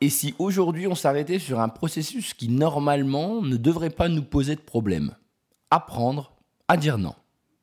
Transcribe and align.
Et 0.00 0.10
si 0.10 0.34
aujourd'hui 0.38 0.86
on 0.86 0.94
s'arrêtait 0.94 1.38
sur 1.38 1.60
un 1.60 1.68
processus 1.68 2.34
qui 2.34 2.48
normalement 2.48 3.40
ne 3.42 3.56
devrait 3.56 3.90
pas 3.90 4.08
nous 4.08 4.22
poser 4.22 4.54
de 4.54 4.60
problème 4.60 5.14
Apprendre 5.70 6.36
à 6.68 6.76
dire 6.76 6.98
non. 6.98 7.14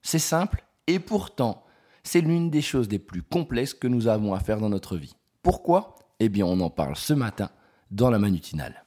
C'est 0.02 0.20
simple 0.20 0.64
et 0.88 1.00
pourtant 1.00 1.64
c'est 2.04 2.22
l'une 2.22 2.50
des 2.50 2.62
choses 2.62 2.90
les 2.90 3.00
plus 3.00 3.22
complexes 3.22 3.74
que 3.74 3.88
nous 3.88 4.08
avons 4.08 4.34
à 4.34 4.40
faire 4.40 4.60
dans 4.60 4.70
notre 4.70 4.98
vie. 4.98 5.16
Pourquoi? 5.42 5.96
Eh 6.20 6.30
bien 6.30 6.46
on 6.46 6.60
en 6.60 6.70
parle 6.70 6.96
ce 6.96 7.14
matin 7.14 7.50
dans 7.92 8.10
la 8.10 8.20
manutinale. 8.20 8.83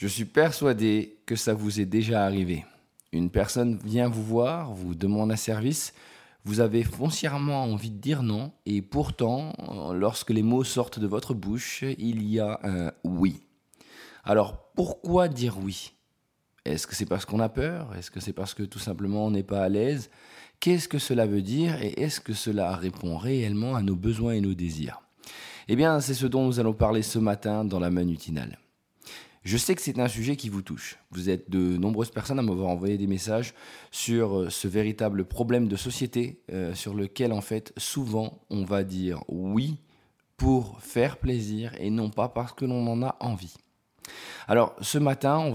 Je 0.00 0.06
suis 0.06 0.24
persuadé 0.24 1.18
que 1.26 1.36
ça 1.36 1.52
vous 1.52 1.78
est 1.78 1.84
déjà 1.84 2.24
arrivé. 2.24 2.64
Une 3.12 3.28
personne 3.28 3.78
vient 3.84 4.08
vous 4.08 4.24
voir, 4.24 4.72
vous 4.72 4.94
demande 4.94 5.30
un 5.30 5.36
service, 5.36 5.92
vous 6.42 6.60
avez 6.60 6.84
foncièrement 6.84 7.64
envie 7.64 7.90
de 7.90 7.98
dire 7.98 8.22
non, 8.22 8.50
et 8.64 8.80
pourtant, 8.80 9.52
lorsque 9.92 10.30
les 10.30 10.42
mots 10.42 10.64
sortent 10.64 10.98
de 10.98 11.06
votre 11.06 11.34
bouche, 11.34 11.84
il 11.98 12.26
y 12.26 12.40
a 12.40 12.58
un 12.62 12.92
oui. 13.04 13.42
Alors 14.24 14.72
pourquoi 14.72 15.28
dire 15.28 15.58
oui? 15.62 15.92
Est-ce 16.64 16.86
que 16.86 16.94
c'est 16.94 17.04
parce 17.04 17.26
qu'on 17.26 17.40
a 17.40 17.50
peur? 17.50 17.94
Est-ce 17.94 18.10
que 18.10 18.20
c'est 18.20 18.32
parce 18.32 18.54
que 18.54 18.62
tout 18.62 18.78
simplement 18.78 19.26
on 19.26 19.30
n'est 19.30 19.42
pas 19.42 19.62
à 19.62 19.68
l'aise? 19.68 20.08
Qu'est-ce 20.60 20.88
que 20.88 20.98
cela 20.98 21.26
veut 21.26 21.42
dire? 21.42 21.82
Et 21.82 22.00
est-ce 22.00 22.22
que 22.22 22.32
cela 22.32 22.74
répond 22.74 23.18
réellement 23.18 23.76
à 23.76 23.82
nos 23.82 23.96
besoins 23.96 24.32
et 24.32 24.40
nos 24.40 24.54
désirs? 24.54 25.02
Eh 25.68 25.76
bien, 25.76 26.00
c'est 26.00 26.14
ce 26.14 26.26
dont 26.26 26.46
nous 26.46 26.58
allons 26.58 26.72
parler 26.72 27.02
ce 27.02 27.18
matin 27.18 27.66
dans 27.66 27.80
la 27.80 27.90
manutinale. 27.90 28.58
Je 29.42 29.56
sais 29.56 29.74
que 29.74 29.80
c'est 29.80 29.98
un 29.98 30.08
sujet 30.08 30.36
qui 30.36 30.50
vous 30.50 30.60
touche. 30.60 30.98
Vous 31.10 31.30
êtes 31.30 31.50
de 31.50 31.78
nombreuses 31.78 32.10
personnes 32.10 32.38
à 32.38 32.42
m'avoir 32.42 32.68
envoyé 32.68 32.98
des 32.98 33.06
messages 33.06 33.54
sur 33.90 34.38
euh, 34.38 34.50
ce 34.50 34.68
véritable 34.68 35.24
problème 35.24 35.66
de 35.66 35.76
société 35.76 36.42
euh, 36.52 36.74
sur 36.74 36.94
lequel 36.94 37.32
en 37.32 37.40
fait 37.40 37.72
souvent 37.78 38.42
on 38.50 38.64
va 38.64 38.84
dire 38.84 39.24
oui 39.28 39.78
pour 40.36 40.80
faire 40.82 41.16
plaisir 41.16 41.72
et 41.78 41.90
non 41.90 42.10
pas 42.10 42.28
parce 42.28 42.52
que 42.52 42.66
l'on 42.66 42.86
en 42.86 43.02
a 43.02 43.16
envie. 43.20 43.54
Alors 44.46 44.76
ce 44.82 44.98
matin, 44.98 45.52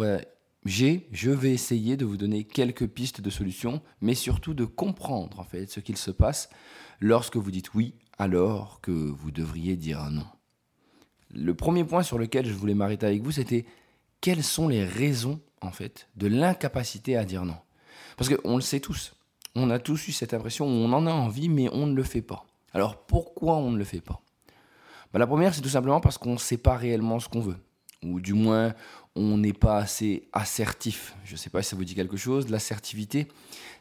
j'ai, 0.66 1.08
je 1.12 1.30
vais 1.30 1.52
essayer 1.52 1.96
de 1.96 2.06
vous 2.06 2.18
donner 2.18 2.44
quelques 2.44 2.88
pistes 2.88 3.22
de 3.22 3.30
solutions, 3.30 3.82
mais 4.02 4.16
surtout 4.16 4.56
de 4.56 4.66
comprendre 4.66 5.40
en 5.40 5.44
fait 5.44 5.70
ce 5.70 5.80
qu'il 5.80 5.98
se 5.98 6.12
passe 6.12 6.50
lorsque 7.00 7.38
vous 7.38 7.52
dites 7.52 7.76
oui 7.76 7.94
alors 8.18 8.82
que 8.82 8.92
vous 8.92 9.32
devriez 9.32 9.76
dire 9.76 10.10
non. 10.10 10.26
Le 11.34 11.54
premier 11.54 11.84
point 11.84 12.02
sur 12.02 12.18
lequel 12.18 12.46
je 12.46 12.54
voulais 12.54 12.74
m'arrêter 12.74 13.06
avec 13.06 13.22
vous, 13.22 13.32
c'était 13.32 13.66
quelles 14.26 14.44
sont 14.44 14.68
les 14.68 14.84
raisons, 14.84 15.40
en 15.62 15.70
fait, 15.70 16.10
de 16.16 16.26
l'incapacité 16.26 17.16
à 17.16 17.26
dire 17.26 17.46
non? 17.46 17.58
Parce 18.18 18.28
qu'on 18.28 18.56
le 18.56 18.62
sait 18.62 18.80
tous. 18.80 19.14
On 19.54 19.70
a 19.70 19.78
tous 19.78 20.08
eu 20.08 20.12
cette 20.12 20.34
impression 20.34 20.66
où 20.66 20.72
on 20.72 20.92
en 20.94 21.06
a 21.06 21.12
envie, 21.12 21.48
mais 21.48 21.70
on 21.72 21.86
ne 21.86 21.94
le 21.94 22.02
fait 22.02 22.24
pas. 22.24 22.44
Alors 22.74 23.06
pourquoi 23.06 23.58
on 23.58 23.70
ne 23.70 23.78
le 23.78 23.84
fait 23.84 24.02
pas? 24.02 24.24
Bah, 25.14 25.20
La 25.20 25.28
première, 25.28 25.54
c'est 25.54 25.62
tout 25.62 25.70
simplement 25.70 26.02
parce 26.02 26.18
qu'on 26.18 26.34
ne 26.34 26.40
sait 26.40 26.58
pas 26.58 26.76
réellement 26.76 27.20
ce 27.20 27.30
qu'on 27.30 27.40
veut. 27.40 27.58
Ou 28.02 28.20
du 28.20 28.34
moins, 28.34 28.74
on 29.16 29.38
n'est 29.38 29.54
pas 29.54 29.78
assez 29.78 30.28
assertif. 30.34 31.16
Je 31.24 31.34
ne 31.34 31.38
sais 31.38 31.52
pas 31.52 31.62
si 31.62 31.70
ça 31.70 31.76
vous 31.76 31.86
dit 31.86 31.94
quelque 31.94 32.18
chose. 32.18 32.50
L'assertivité, 32.50 33.28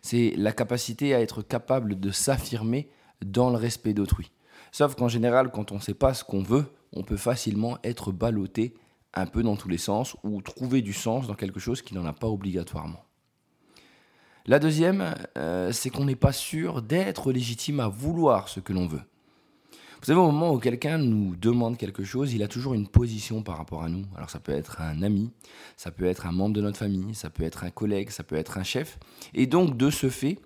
c'est 0.02 0.34
la 0.36 0.52
capacité 0.52 1.14
à 1.14 1.22
être 1.22 1.40
capable 1.40 1.98
de 1.98 2.10
s'affirmer 2.10 2.90
dans 3.24 3.48
le 3.48 3.56
respect 3.56 3.94
d'autrui. 3.94 4.30
Sauf 4.72 4.94
qu'en 4.94 5.08
général, 5.08 5.50
quand 5.50 5.72
on 5.72 5.76
ne 5.76 5.80
sait 5.80 5.94
pas 5.94 6.12
ce 6.12 6.22
qu'on 6.22 6.42
veut, 6.42 6.66
on 6.92 7.02
peut 7.02 7.16
facilement 7.16 7.78
être 7.82 8.12
ballotté 8.12 8.74
un 9.14 9.26
peu 9.26 9.42
dans 9.42 9.56
tous 9.56 9.68
les 9.68 9.78
sens 9.78 10.16
ou 10.22 10.42
trouver 10.42 10.82
du 10.82 10.92
sens 10.92 11.26
dans 11.26 11.34
quelque 11.34 11.60
chose 11.60 11.82
qui 11.82 11.94
n'en 11.94 12.04
a 12.04 12.12
pas 12.12 12.28
obligatoirement. 12.28 13.04
La 14.46 14.58
deuxième, 14.58 15.14
euh, 15.38 15.72
c'est 15.72 15.88
qu'on 15.88 16.04
n'est 16.04 16.16
pas 16.16 16.32
sûr 16.32 16.82
d'être 16.82 17.32
légitime 17.32 17.80
à 17.80 17.88
vouloir 17.88 18.48
ce 18.48 18.60
que 18.60 18.74
l'on 18.74 18.86
veut. 18.86 19.00
Vous 20.04 20.08
savez, 20.08 20.20
au 20.20 20.26
moment 20.30 20.52
où 20.52 20.58
quelqu'un 20.58 20.98
nous 20.98 21.34
demande 21.34 21.78
quelque 21.78 22.04
chose, 22.04 22.34
il 22.34 22.42
a 22.42 22.48
toujours 22.48 22.74
une 22.74 22.86
position 22.86 23.42
par 23.42 23.56
rapport 23.56 23.82
à 23.82 23.88
nous. 23.88 24.04
Alors 24.14 24.28
ça 24.28 24.38
peut 24.38 24.52
être 24.52 24.82
un 24.82 25.00
ami, 25.00 25.30
ça 25.78 25.90
peut 25.90 26.04
être 26.04 26.26
un 26.26 26.32
membre 26.32 26.54
de 26.54 26.60
notre 26.60 26.76
famille, 26.76 27.14
ça 27.14 27.30
peut 27.30 27.42
être 27.42 27.64
un 27.64 27.70
collègue, 27.70 28.10
ça 28.10 28.22
peut 28.22 28.36
être 28.36 28.58
un 28.58 28.64
chef. 28.64 28.98
Et 29.32 29.46
donc 29.46 29.78
de 29.78 29.88
ce 29.88 30.10
fait, 30.10 30.38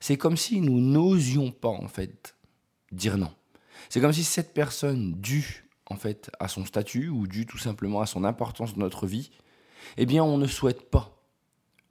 c'est 0.00 0.18
comme 0.18 0.36
si 0.36 0.60
nous 0.60 0.80
n'osions 0.80 1.50
pas 1.50 1.70
en 1.70 1.88
fait 1.88 2.36
dire 2.92 3.16
non. 3.16 3.32
C'est 3.88 4.02
comme 4.02 4.12
si 4.12 4.22
cette 4.22 4.52
personne, 4.52 5.14
due 5.14 5.65
en 5.88 5.96
fait 5.96 6.30
à 6.40 6.48
son 6.48 6.64
statut 6.64 7.08
ou 7.08 7.26
dû 7.26 7.46
tout 7.46 7.58
simplement 7.58 8.00
à 8.00 8.06
son 8.06 8.24
importance 8.24 8.74
dans 8.74 8.80
notre 8.80 9.06
vie, 9.06 9.30
eh 9.96 10.06
bien 10.06 10.24
on 10.24 10.38
ne 10.38 10.46
souhaite 10.46 10.90
pas 10.90 11.16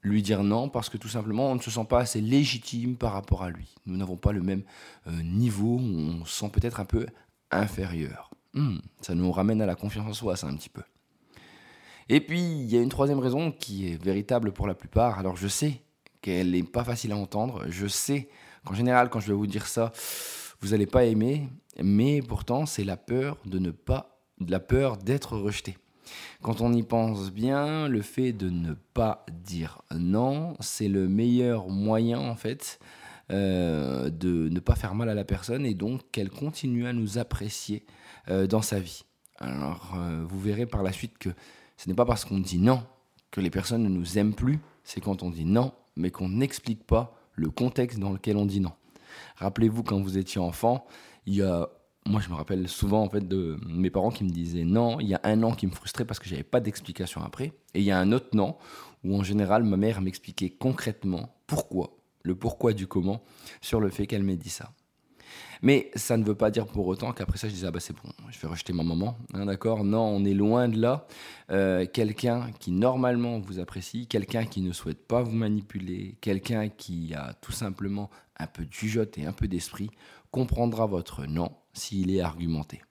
lui 0.02 0.22
dire 0.22 0.44
non 0.44 0.70
parce 0.70 0.90
que 0.90 0.98
tout 0.98 1.08
simplement 1.08 1.52
on 1.52 1.56
ne 1.56 1.62
se 1.62 1.72
sent 1.72 1.86
pas 1.90 2.00
assez 2.00 2.22
légitime 2.22 2.96
par 2.96 3.14
rapport 3.14 3.44
à 3.44 3.50
lui. 3.50 3.74
Nous 3.86 3.98
n'avons 3.98 4.18
pas 4.18 4.32
le 4.32 4.42
même 4.42 4.64
euh, 5.08 5.12
niveau, 5.24 5.80
on 5.80 6.26
se 6.26 6.40
sent 6.40 6.50
peut-être 6.50 6.80
un 6.80 6.86
peu 6.86 7.08
inférieur. 7.52 8.30
Hmm, 8.54 8.78
ça 9.02 9.16
nous 9.16 9.32
ramène 9.32 9.62
à 9.62 9.66
la 9.66 9.76
confiance 9.76 10.08
en 10.08 10.14
soi, 10.14 10.36
ça 10.36 10.48
un 10.48 10.56
petit 10.56 10.70
peu. 10.70 10.84
Et 12.08 12.22
puis 12.22 12.40
il 12.40 12.72
y 12.72 12.78
a 12.78 12.82
une 12.82 12.90
troisième 12.90 13.20
raison 13.20 13.52
qui 13.52 13.92
est 13.92 14.02
véritable 14.02 14.52
pour 14.52 14.68
la 14.68 14.76
plupart. 14.76 15.20
Alors 15.20 15.36
je 15.36 15.48
sais 15.48 15.82
qu'elle 16.22 16.52
n'est 16.52 16.64
pas 16.64 16.84
facile 16.84 17.12
à 17.12 17.18
entendre, 17.18 17.66
je 17.70 17.88
sais 17.88 18.30
qu'en 18.64 18.74
général 18.74 19.10
quand 19.10 19.20
je 19.20 19.28
vais 19.28 19.34
vous 19.34 19.48
dire 19.48 19.68
ça, 19.68 19.92
vous 20.62 20.70
n'allez 20.70 20.86
pas 20.86 21.06
aimer, 21.06 21.50
mais 21.82 22.22
pourtant 22.22 22.66
c'est 22.66 22.84
la 22.84 22.98
peur 22.98 23.38
de 23.46 23.60
ne 23.60 23.72
pas, 23.72 24.20
la 24.48 24.60
peur 24.60 24.98
d'être 24.98 25.38
rejeté. 25.38 25.78
Quand 26.42 26.62
on 26.62 26.74
y 26.74 26.84
pense 26.84 27.32
bien, 27.32 27.88
le 27.88 28.02
fait 28.02 28.32
de 28.32 28.50
ne 28.50 28.74
pas 28.94 29.26
dire 29.44 29.82
non, 29.96 30.56
c'est 30.60 30.88
le 30.88 31.08
meilleur 31.08 31.70
moyen 31.70 32.20
en 32.20 32.36
fait 32.36 32.80
euh, 33.32 34.10
de 34.10 34.50
ne 34.50 34.60
pas 34.60 34.76
faire 34.76 34.94
mal 34.94 35.10
à 35.10 35.16
la 35.16 35.24
personne 35.24 35.66
et 35.66 35.74
donc 35.74 36.02
qu'elle 36.12 36.30
continue 36.30 36.86
à 36.86 36.94
nous 36.94 37.18
apprécier 37.18 37.86
euh, 38.30 38.46
dans 38.48 38.62
sa 38.62 38.80
vie. 38.80 39.04
Alors 39.40 39.96
euh, 39.98 40.24
vous 40.28 40.40
verrez 40.40 40.66
par 40.66 40.84
la 40.84 40.92
suite 40.92 41.18
que 41.18 41.30
ce 41.78 41.90
n'est 41.90 41.96
pas 41.96 42.06
parce 42.06 42.24
qu'on 42.24 42.40
dit 42.40 42.60
non 42.60 42.84
que 43.32 43.42
les 43.42 43.50
personnes 43.50 43.84
ne 43.84 43.90
nous 43.90 44.18
aiment 44.18 44.36
plus, 44.36 44.60
c'est 44.84 45.02
quand 45.02 45.24
on 45.24 45.30
dit 45.30 45.46
non 45.46 45.74
mais 45.96 46.12
qu'on 46.12 46.30
n'explique 46.30 46.84
pas 46.86 47.18
le 47.34 47.50
contexte 47.50 48.00
dans 48.00 48.12
lequel 48.12 48.38
on 48.38 48.46
dit 48.46 48.60
non. 48.60 48.74
Rappelez-vous 49.38 49.84
quand 49.84 50.00
vous 50.02 50.18
étiez 50.18 50.40
enfant, 50.40 50.86
il 51.26 51.36
y 51.36 51.42
a 51.42 51.70
moi, 52.08 52.22
je 52.22 52.30
me 52.30 52.36
rappelle 52.36 52.68
souvent 52.68 53.02
en 53.02 53.10
fait 53.10 53.28
de 53.28 53.58
mes 53.68 53.90
parents 53.90 54.12
qui 54.12 54.24
me 54.24 54.30
disaient 54.30 54.64
non. 54.64 55.00
Il 55.00 55.08
y 55.08 55.16
a 55.16 55.22
un 55.24 55.38
non 55.38 55.54
qui 55.54 55.66
me 55.66 55.72
frustrait 55.72 56.06
parce 56.06 56.20
que 56.20 56.30
j'avais 56.30 56.44
pas 56.44 56.60
d'explication 56.60 57.24
après. 57.24 57.54
Et 57.74 57.80
il 57.80 57.84
y 57.84 57.90
a 57.90 57.98
un 57.98 58.12
autre 58.12 58.30
non 58.34 58.58
où 59.04 59.16
en 59.18 59.24
général 59.24 59.64
ma 59.64 59.78
mère 59.78 60.02
m'expliquait 60.02 60.52
concrètement 60.52 61.36
pourquoi, 61.48 61.98
le 62.22 62.36
pourquoi 62.36 62.74
du 62.74 62.86
comment, 62.86 63.24
sur 63.62 63.80
le 63.80 63.90
fait 63.90 64.06
qu'elle 64.06 64.24
m'ait 64.24 64.38
dit 64.38 64.50
ça. 64.50 64.72
Mais 65.62 65.90
ça 65.96 66.18
ne 66.18 66.24
veut 66.24 66.36
pas 66.36 66.52
dire 66.52 66.68
pour 66.68 66.86
autant 66.88 67.12
qu'après 67.12 67.38
ça 67.38 67.48
je 67.48 67.54
disais 67.54 67.68
ah 67.68 67.72
bah 67.72 67.80
c'est 67.80 67.96
bon, 67.96 68.10
je 68.30 68.40
vais 68.40 68.48
rejeter 68.48 68.74
ma 68.74 68.84
maman, 68.84 69.18
hein, 69.34 69.46
d'accord? 69.46 69.84
Non, 69.84 70.04
on 70.04 70.24
est 70.26 70.34
loin 70.34 70.68
de 70.68 70.80
là. 70.80 71.08
Euh, 71.52 71.86
quelqu'un 71.92 72.52
qui 72.60 72.72
normalement 72.72 73.40
vous 73.40 73.60
apprécie, 73.60 74.06
quelqu'un 74.08 74.46
qui 74.46 74.62
ne 74.62 74.72
souhaite 74.72 75.08
pas 75.08 75.24
vous 75.24 75.36
manipuler, 75.36 76.18
quelqu'un 76.22 76.70
qui 76.70 77.14
a 77.16 77.34
tout 77.42 77.52
simplement 77.52 78.10
un 78.38 78.48
peu 78.48 78.66
de 78.66 78.74
jugeote 78.74 79.18
et 79.18 79.26
un 79.26 79.34
peu 79.34 79.48
d'esprit 79.48 79.90
comprendra 80.32 80.86
votre 80.86 81.26
non 81.26 81.52
s'il 81.74 82.14
est 82.14 82.22
argumenté. 82.22 82.82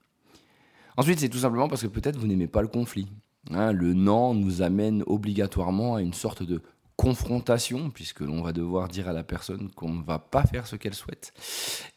Ensuite, 0.97 1.21
c'est 1.21 1.29
tout 1.29 1.39
simplement 1.39 1.69
parce 1.69 1.83
que 1.83 1.89
peut-être 1.89 2.17
vous 2.17 2.27
n'aimez 2.27 2.47
pas 2.47 2.63
le 2.63 2.69
conflit. 2.69 3.09
Hein. 3.51 3.73
le 3.73 3.93
non 3.93 4.33
nous 4.33 4.63
amène 4.63 5.03
obligatoirement 5.07 5.97
à 5.97 6.01
une 6.01 6.15
sorte 6.15 6.43
de 6.43 6.63
confrontation, 6.97 7.91
puisque 7.91 8.21
l'on 8.21 8.43
va 8.43 8.53
devoir 8.53 8.89
dire 8.89 9.09
à 9.09 9.13
la 9.13 9.25
personne 9.25 9.71
qu'on 9.73 9.93
ne 9.93 10.03
va 10.03 10.19
pas 10.19 10.45
faire 10.45 10.67
ce 10.67 10.77
qu'elle 10.77 10.95
souhaite, 10.95 11.33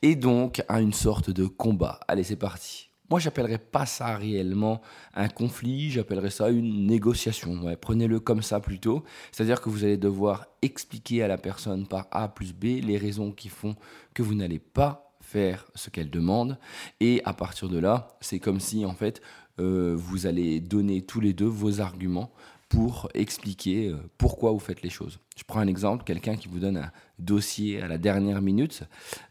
et 0.02 0.16
donc 0.16 0.64
à 0.68 0.82
une 0.82 0.94
sorte 0.94 1.30
de 1.30 1.46
combat. 1.46 2.00
Allez, 2.08 2.24
c'est 2.24 2.36
parti. 2.36 2.90
Moi, 3.10 3.20
j'appellerais 3.20 3.58
pas 3.58 3.86
ça 3.86 4.18
réellement 4.18 4.82
un 5.14 5.30
conflit, 5.30 5.90
j'appellerais 5.92 6.30
ça 6.30 6.50
une 6.50 6.86
négociation. 6.86 7.76
Prenez-le 7.80 8.20
comme 8.20 8.42
ça 8.42 8.60
plutôt. 8.60 9.04
C'est-à-dire 9.32 9.62
que 9.62 9.70
vous 9.70 9.84
allez 9.84 9.98
devoir 9.98 10.48
expliquer 10.62 11.24
à 11.24 11.28
la 11.28 11.38
personne 11.38 11.88
par 11.88 12.08
A 12.12 12.28
plus 12.28 12.54
B 12.54 12.84
les 12.84 12.98
raisons 12.98 13.32
qui 13.32 13.50
font 13.50 13.76
que 14.14 14.24
vous 14.24 14.36
n'allez 14.36 14.60
pas 14.60 15.08
faire 15.22 15.66
ce 15.76 15.90
qu'elle 15.90 16.10
demande. 16.10 16.58
Et 17.00 17.22
à 17.26 17.34
partir 17.34 17.70
de 17.70 17.80
là, 17.80 18.18
c'est 18.22 18.40
comme 18.40 18.60
si 18.60 18.86
en 18.86 18.94
fait 18.94 19.22
euh, 19.60 19.96
vous 19.98 20.26
allez 20.26 20.60
donner 20.60 21.02
tous 21.02 21.20
les 21.20 21.34
deux 21.34 21.46
vos 21.46 21.82
arguments 21.82 22.32
pour 22.70 23.10
expliquer 23.14 23.88
euh, 23.88 23.98
pourquoi 24.18 24.52
vous 24.52 24.60
faites 24.60 24.82
les 24.82 24.90
choses. 24.90 25.20
Je 25.36 25.44
prends 25.44 25.60
un 25.60 25.68
exemple, 25.68 26.04
quelqu'un 26.04 26.36
qui 26.36 26.48
vous 26.48 26.60
donne 26.60 26.78
un 26.78 26.92
dossier 27.20 27.82
à 27.82 27.88
la 27.88 27.98
dernière 27.98 28.42
minute, 28.42 28.84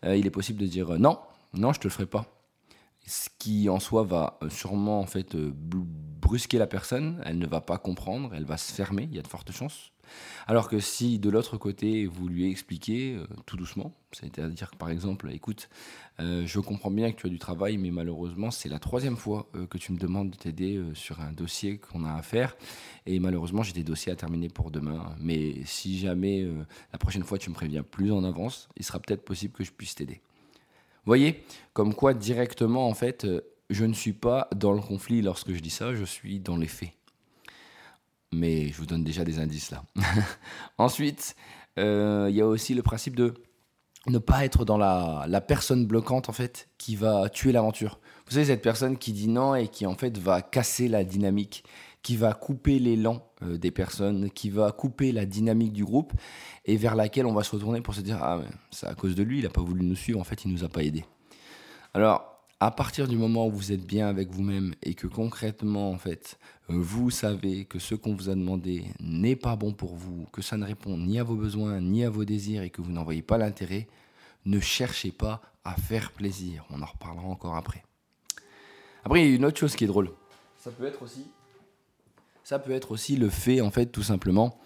euh, 0.04 0.16
il 0.16 0.26
est 0.26 0.30
possible 0.30 0.60
de 0.60 0.66
dire 0.66 0.98
non, 0.98 1.18
non, 1.54 1.72
je 1.72 1.80
te 1.80 1.84
le 1.84 1.92
ferai 1.92 2.06
pas. 2.06 2.35
Ce 3.06 3.28
qui 3.38 3.68
en 3.68 3.78
soi 3.78 4.02
va 4.02 4.38
sûrement 4.48 5.00
en 5.00 5.06
fait 5.06 5.36
brusquer 5.36 6.58
la 6.58 6.66
personne, 6.66 7.22
elle 7.24 7.38
ne 7.38 7.46
va 7.46 7.60
pas 7.60 7.78
comprendre, 7.78 8.32
elle 8.34 8.44
va 8.44 8.56
se 8.56 8.72
fermer, 8.72 9.08
il 9.10 9.14
y 9.14 9.18
a 9.18 9.22
de 9.22 9.28
fortes 9.28 9.52
chances. 9.52 9.92
Alors 10.46 10.68
que 10.68 10.78
si 10.78 11.18
de 11.18 11.30
l'autre 11.30 11.56
côté, 11.56 12.06
vous 12.06 12.28
lui 12.28 12.50
expliquez 12.50 13.14
euh, 13.14 13.26
tout 13.44 13.56
doucement, 13.56 13.92
c'est-à-dire 14.12 14.70
par 14.78 14.90
exemple, 14.90 15.30
écoute, 15.32 15.68
euh, 16.20 16.44
je 16.46 16.60
comprends 16.60 16.90
bien 16.90 17.10
que 17.12 17.16
tu 17.16 17.26
as 17.26 17.30
du 17.30 17.38
travail, 17.38 17.76
mais 17.78 17.90
malheureusement, 17.90 18.50
c'est 18.50 18.68
la 18.68 18.78
troisième 18.78 19.16
fois 19.16 19.48
euh, 19.54 19.66
que 19.66 19.78
tu 19.78 19.92
me 19.92 19.98
demandes 19.98 20.30
de 20.30 20.36
t'aider 20.36 20.82
sur 20.94 21.20
un 21.20 21.32
dossier 21.32 21.78
qu'on 21.78 22.04
a 22.04 22.14
à 22.14 22.22
faire. 22.22 22.56
Et 23.06 23.18
malheureusement, 23.18 23.62
j'ai 23.62 23.72
des 23.72 23.84
dossiers 23.84 24.12
à 24.12 24.16
terminer 24.16 24.48
pour 24.48 24.70
demain. 24.70 25.14
Mais 25.20 25.64
si 25.64 25.98
jamais 25.98 26.46
la 26.92 26.98
prochaine 26.98 27.24
fois 27.24 27.38
tu 27.38 27.50
me 27.50 27.54
préviens 27.54 27.82
plus 27.82 28.12
en 28.12 28.24
avance, 28.24 28.68
il 28.76 28.84
sera 28.84 28.98
peut-être 28.98 29.24
possible 29.24 29.52
que 29.52 29.64
je 29.64 29.72
puisse 29.72 29.94
t'aider. 29.94 30.20
Voyez, 31.06 31.44
comme 31.72 31.94
quoi 31.94 32.14
directement, 32.14 32.88
en 32.88 32.94
fait, 32.94 33.26
je 33.70 33.84
ne 33.84 33.94
suis 33.94 34.12
pas 34.12 34.48
dans 34.54 34.72
le 34.72 34.80
conflit 34.80 35.22
lorsque 35.22 35.52
je 35.52 35.60
dis 35.60 35.70
ça, 35.70 35.94
je 35.94 36.04
suis 36.04 36.40
dans 36.40 36.56
les 36.56 36.66
faits. 36.66 36.90
Mais 38.32 38.68
je 38.68 38.76
vous 38.76 38.86
donne 38.86 39.04
déjà 39.04 39.24
des 39.24 39.38
indices 39.38 39.70
là. 39.70 39.84
Ensuite, 40.78 41.36
euh, 41.78 42.26
il 42.28 42.36
y 42.36 42.40
a 42.40 42.46
aussi 42.46 42.74
le 42.74 42.82
principe 42.82 43.16
de 43.16 43.34
ne 44.08 44.18
pas 44.18 44.44
être 44.44 44.64
dans 44.64 44.76
la, 44.76 45.24
la 45.28 45.40
personne 45.40 45.86
bloquante 45.86 46.28
en 46.28 46.32
fait 46.32 46.68
qui 46.78 46.96
va 46.96 47.28
tuer 47.28 47.52
l'aventure. 47.52 48.00
Vous 48.26 48.32
savez, 48.32 48.46
cette 48.46 48.62
personne 48.62 48.98
qui 48.98 49.12
dit 49.12 49.28
non 49.28 49.54
et 49.54 49.68
qui 49.68 49.86
en 49.86 49.94
fait 49.94 50.18
va 50.18 50.42
casser 50.42 50.88
la 50.88 51.04
dynamique, 51.04 51.64
qui 52.06 52.16
va 52.16 52.34
couper 52.34 52.78
l'élan 52.78 53.20
euh, 53.42 53.58
des 53.58 53.72
personnes, 53.72 54.30
qui 54.30 54.48
va 54.48 54.70
couper 54.70 55.10
la 55.10 55.26
dynamique 55.26 55.72
du 55.72 55.84
groupe 55.84 56.12
et 56.64 56.76
vers 56.76 56.94
laquelle 56.94 57.26
on 57.26 57.32
va 57.32 57.42
se 57.42 57.50
retourner 57.50 57.80
pour 57.80 57.94
se 57.94 58.00
dire 58.00 58.22
Ah, 58.22 58.42
c'est 58.70 58.86
à 58.86 58.94
cause 58.94 59.16
de 59.16 59.24
lui, 59.24 59.38
il 59.38 59.42
n'a 59.42 59.50
pas 59.50 59.60
voulu 59.60 59.84
nous 59.84 59.96
suivre, 59.96 60.20
en 60.20 60.22
fait, 60.22 60.44
il 60.44 60.52
nous 60.52 60.62
a 60.62 60.68
pas 60.68 60.84
aidés. 60.84 61.04
Alors, 61.94 62.44
à 62.60 62.70
partir 62.70 63.08
du 63.08 63.16
moment 63.16 63.48
où 63.48 63.50
vous 63.50 63.72
êtes 63.72 63.84
bien 63.84 64.06
avec 64.06 64.30
vous-même 64.30 64.72
et 64.84 64.94
que 64.94 65.08
concrètement, 65.08 65.90
en 65.90 65.98
fait, 65.98 66.38
vous 66.68 67.10
savez 67.10 67.64
que 67.64 67.80
ce 67.80 67.96
qu'on 67.96 68.14
vous 68.14 68.28
a 68.28 68.36
demandé 68.36 68.84
n'est 69.00 69.34
pas 69.34 69.56
bon 69.56 69.72
pour 69.72 69.96
vous, 69.96 70.26
que 70.32 70.42
ça 70.42 70.56
ne 70.56 70.64
répond 70.64 70.96
ni 70.96 71.18
à 71.18 71.24
vos 71.24 71.34
besoins 71.34 71.80
ni 71.80 72.04
à 72.04 72.10
vos 72.10 72.24
désirs 72.24 72.62
et 72.62 72.70
que 72.70 72.82
vous 72.82 72.92
n'en 72.92 73.02
voyez 73.02 73.22
pas 73.22 73.36
l'intérêt, 73.36 73.88
ne 74.44 74.60
cherchez 74.60 75.10
pas 75.10 75.42
à 75.64 75.74
faire 75.74 76.12
plaisir. 76.12 76.66
On 76.70 76.82
en 76.82 76.86
reparlera 76.86 77.26
encore 77.26 77.56
après. 77.56 77.82
Après, 79.02 79.24
il 79.24 79.28
y 79.28 79.32
a 79.32 79.34
une 79.34 79.44
autre 79.44 79.58
chose 79.58 79.74
qui 79.74 79.82
est 79.82 79.88
drôle. 79.88 80.12
Ça 80.56 80.70
peut 80.70 80.86
être 80.86 81.02
aussi, 81.02 81.26
ça 82.46 82.60
peut 82.60 82.70
être 82.70 82.92
aussi 82.92 83.16
le 83.16 83.28
fait, 83.28 83.60
en 83.60 83.72
fait, 83.72 83.86
tout 83.86 84.04
simplement, 84.04 84.60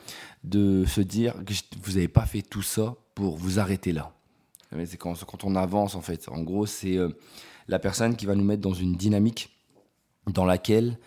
de 0.44 0.84
se 0.84 1.00
dire 1.00 1.34
que 1.46 1.54
vous 1.82 1.92
n'avez 1.92 2.08
pas 2.08 2.26
fait 2.26 2.42
tout 2.42 2.60
ça 2.60 2.94
pour 3.14 3.38
vous 3.38 3.58
arrêter 3.58 3.92
là. 3.92 4.12
C'est 4.84 4.98
quand, 4.98 5.44
on 5.44 5.56
avance, 5.56 5.94
en 5.94 6.02
fait. 6.02 6.28
En 6.28 6.42
gros, 6.42 6.66
c'est 6.66 6.98
euh, 6.98 7.08
la 7.68 7.78
personne 7.78 8.16
qui 8.16 8.26
va 8.26 8.34
nous 8.34 8.44
mettre 8.44 8.60
dans 8.60 8.74
une 8.74 8.96
dynamique 8.96 9.56
dans 10.26 10.44
laquelle, 10.44 10.98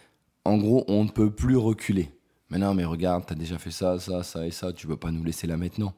en 0.46 0.58
gros, 0.58 0.84
on 0.88 1.04
ne 1.04 1.10
peut 1.12 1.30
plus 1.30 1.58
reculer. 1.58 2.10
Mais 2.54 2.60
non, 2.60 2.76
mais 2.76 2.86
regarde, 2.86 3.26
tu 3.26 3.34
as 3.34 3.36
déjà 3.36 3.58
fait 3.58 3.72
ça, 3.72 3.98
ça, 3.98 4.22
ça 4.22 4.46
et 4.46 4.52
ça, 4.52 4.72
tu 4.72 4.86
veux 4.86 4.96
pas 4.96 5.10
nous 5.10 5.24
laisser 5.24 5.48
là 5.48 5.58
maintenant. 5.58 5.92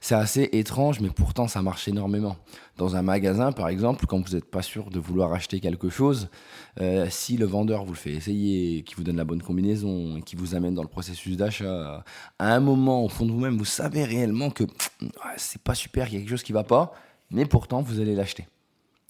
C'est 0.00 0.16
assez 0.16 0.48
étrange, 0.50 0.98
mais 0.98 1.08
pourtant 1.08 1.46
ça 1.46 1.62
marche 1.62 1.86
énormément. 1.86 2.34
Dans 2.76 2.96
un 2.96 3.02
magasin, 3.02 3.52
par 3.52 3.68
exemple, 3.68 4.04
quand 4.06 4.18
vous 4.18 4.34
n'êtes 4.34 4.50
pas 4.50 4.60
sûr 4.60 4.90
de 4.90 4.98
vouloir 4.98 5.32
acheter 5.32 5.60
quelque 5.60 5.90
chose, 5.90 6.30
euh, 6.80 7.06
si 7.10 7.36
le 7.36 7.46
vendeur 7.46 7.84
vous 7.84 7.92
le 7.92 7.96
fait 7.96 8.10
essayer, 8.10 8.82
qui 8.82 8.96
vous 8.96 9.04
donne 9.04 9.18
la 9.18 9.24
bonne 9.24 9.40
combinaison, 9.40 10.20
qui 10.20 10.34
vous 10.34 10.56
amène 10.56 10.74
dans 10.74 10.82
le 10.82 10.88
processus 10.88 11.36
d'achat, 11.36 12.02
à 12.40 12.54
un 12.56 12.60
moment, 12.60 13.04
au 13.04 13.08
fond 13.08 13.24
de 13.24 13.30
vous-même, 13.30 13.56
vous 13.56 13.64
savez 13.64 14.02
réellement 14.04 14.50
que 14.50 14.64
c'est 15.36 15.62
pas 15.62 15.76
super, 15.76 16.08
il 16.08 16.14
y 16.14 16.16
a 16.16 16.18
quelque 16.18 16.30
chose 16.30 16.42
qui 16.42 16.52
va 16.52 16.64
pas, 16.64 16.92
mais 17.30 17.46
pourtant 17.46 17.82
vous 17.82 18.00
allez 18.00 18.16
l'acheter. 18.16 18.48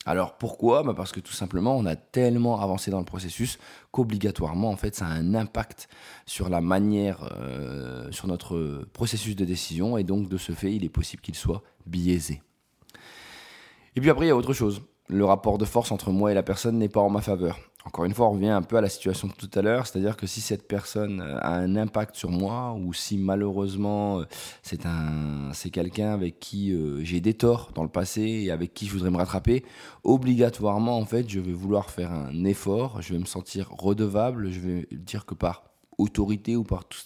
Alors 0.06 0.36
pourquoi? 0.36 0.82
Bah 0.82 0.94
Parce 0.94 1.12
que 1.12 1.20
tout 1.20 1.32
simplement, 1.32 1.76
on 1.76 1.86
a 1.86 1.96
tellement 1.96 2.60
avancé 2.60 2.90
dans 2.90 2.98
le 2.98 3.04
processus 3.04 3.58
qu'obligatoirement, 3.90 4.70
en 4.70 4.76
fait, 4.76 4.94
ça 4.94 5.06
a 5.06 5.10
un 5.10 5.34
impact 5.34 5.88
sur 6.26 6.48
la 6.48 6.60
manière, 6.60 7.30
euh, 7.32 8.10
sur 8.12 8.26
notre 8.26 8.86
processus 8.92 9.34
de 9.34 9.44
décision, 9.44 9.96
et 9.96 10.04
donc 10.04 10.28
de 10.28 10.36
ce 10.36 10.52
fait, 10.52 10.74
il 10.74 10.84
est 10.84 10.90
possible 10.90 11.22
qu'il 11.22 11.34
soit 11.34 11.62
biaisé. 11.86 12.42
Et 13.96 14.00
puis 14.00 14.10
après, 14.10 14.26
il 14.26 14.28
y 14.28 14.32
a 14.32 14.36
autre 14.36 14.52
chose. 14.52 14.82
Le 15.08 15.24
rapport 15.24 15.58
de 15.58 15.64
force 15.64 15.92
entre 15.92 16.10
moi 16.10 16.32
et 16.32 16.34
la 16.34 16.42
personne 16.42 16.78
n'est 16.78 16.88
pas 16.88 17.00
en 17.00 17.10
ma 17.10 17.20
faveur. 17.20 17.58
Encore 17.86 18.06
une 18.06 18.14
fois, 18.14 18.28
on 18.28 18.32
revient 18.32 18.48
un 18.48 18.62
peu 18.62 18.76
à 18.76 18.80
la 18.80 18.88
situation 18.88 19.28
de 19.28 19.34
tout 19.34 19.50
à 19.54 19.60
l'heure, 19.60 19.86
c'est-à-dire 19.86 20.16
que 20.16 20.26
si 20.26 20.40
cette 20.40 20.66
personne 20.66 21.20
euh, 21.20 21.38
a 21.40 21.54
un 21.54 21.76
impact 21.76 22.16
sur 22.16 22.30
moi, 22.30 22.72
ou 22.72 22.94
si 22.94 23.18
malheureusement 23.18 24.20
euh, 24.20 24.24
c'est 24.62 24.86
un, 24.86 25.52
c'est 25.52 25.68
quelqu'un 25.68 26.12
avec 26.12 26.40
qui 26.40 26.72
euh, 26.72 27.04
j'ai 27.04 27.20
des 27.20 27.34
torts 27.34 27.72
dans 27.74 27.82
le 27.82 27.90
passé 27.90 28.22
et 28.22 28.50
avec 28.50 28.72
qui 28.72 28.86
je 28.86 28.92
voudrais 28.92 29.10
me 29.10 29.18
rattraper, 29.18 29.64
obligatoirement 30.02 30.96
en 30.96 31.04
fait, 31.04 31.28
je 31.28 31.40
vais 31.40 31.52
vouloir 31.52 31.90
faire 31.90 32.10
un 32.10 32.44
effort, 32.44 33.02
je 33.02 33.12
vais 33.12 33.18
me 33.18 33.26
sentir 33.26 33.70
redevable, 33.70 34.50
je 34.50 34.60
vais 34.60 34.88
dire 34.90 35.26
que 35.26 35.34
par 35.34 35.64
autorité 35.98 36.56
ou 36.56 36.64
par 36.64 36.86
tout, 36.86 36.98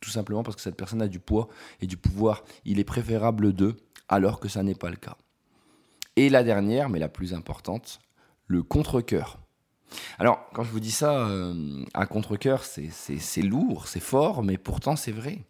tout 0.00 0.10
simplement 0.10 0.42
parce 0.42 0.56
que 0.56 0.62
cette 0.62 0.76
personne 0.76 1.00
a 1.00 1.08
du 1.08 1.18
poids 1.18 1.48
et 1.80 1.86
du 1.86 1.96
pouvoir, 1.96 2.44
il 2.66 2.78
est 2.78 2.84
préférable 2.84 3.54
d'eux, 3.54 3.76
alors 4.08 4.38
que 4.38 4.48
ça 4.48 4.62
n'est 4.62 4.74
pas 4.74 4.90
le 4.90 4.96
cas. 4.96 5.16
Et 6.16 6.28
la 6.28 6.44
dernière, 6.44 6.90
mais 6.90 6.98
la 6.98 7.08
plus 7.08 7.34
importante, 7.34 8.00
le 8.46 8.62
contre-cœur. 8.62 9.38
Alors, 10.18 10.46
quand 10.54 10.64
je 10.64 10.70
vous 10.70 10.80
dis 10.80 10.90
ça 10.90 11.28
euh, 11.28 11.84
à 11.92 12.06
contre-coeur, 12.06 12.64
c'est 12.64 13.42
lourd, 13.42 13.86
c'est 13.86 14.00
fort, 14.00 14.42
mais 14.42 14.56
pourtant 14.56 14.96
c'est 14.96 15.12
vrai. 15.12 15.44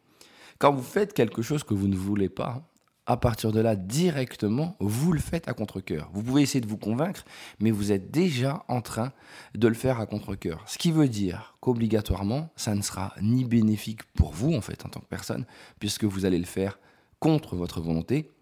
Quand 0.58 0.72
vous 0.72 0.82
faites 0.82 1.12
quelque 1.12 1.42
chose 1.42 1.62
que 1.62 1.74
vous 1.74 1.86
ne 1.86 1.96
voulez 1.96 2.28
pas, 2.28 2.62
à 3.06 3.16
partir 3.16 3.52
de 3.52 3.60
là, 3.60 3.76
directement, 3.76 4.76
vous 4.80 5.12
le 5.12 5.20
faites 5.20 5.46
à 5.46 5.54
contre-coeur. 5.54 6.10
Vous 6.12 6.24
pouvez 6.24 6.42
essayer 6.42 6.60
de 6.60 6.66
vous 6.66 6.76
convaincre, 6.76 7.24
mais 7.60 7.70
vous 7.70 7.92
êtes 7.92 8.10
déjà 8.10 8.64
en 8.66 8.80
train 8.80 9.12
de 9.54 9.68
le 9.68 9.74
faire 9.74 10.00
à 10.00 10.06
contre-coeur. 10.06 10.64
Ce 10.66 10.76
qui 10.76 10.90
veut 10.90 11.08
dire 11.08 11.54
qu'obligatoirement, 11.60 12.50
ça 12.56 12.74
ne 12.74 12.82
sera 12.82 13.14
ni 13.22 13.44
bénéfique 13.44 14.02
pour 14.14 14.32
vous, 14.32 14.54
en 14.54 14.60
fait, 14.60 14.84
en 14.84 14.88
tant 14.88 14.98
que 14.98 15.06
personne, 15.06 15.46
puisque 15.78 16.02
vous 16.02 16.24
allez 16.24 16.38
le 16.38 16.46
faire 16.46 16.80
contre 17.20 17.54
votre 17.54 17.80
volonté, 17.80 18.32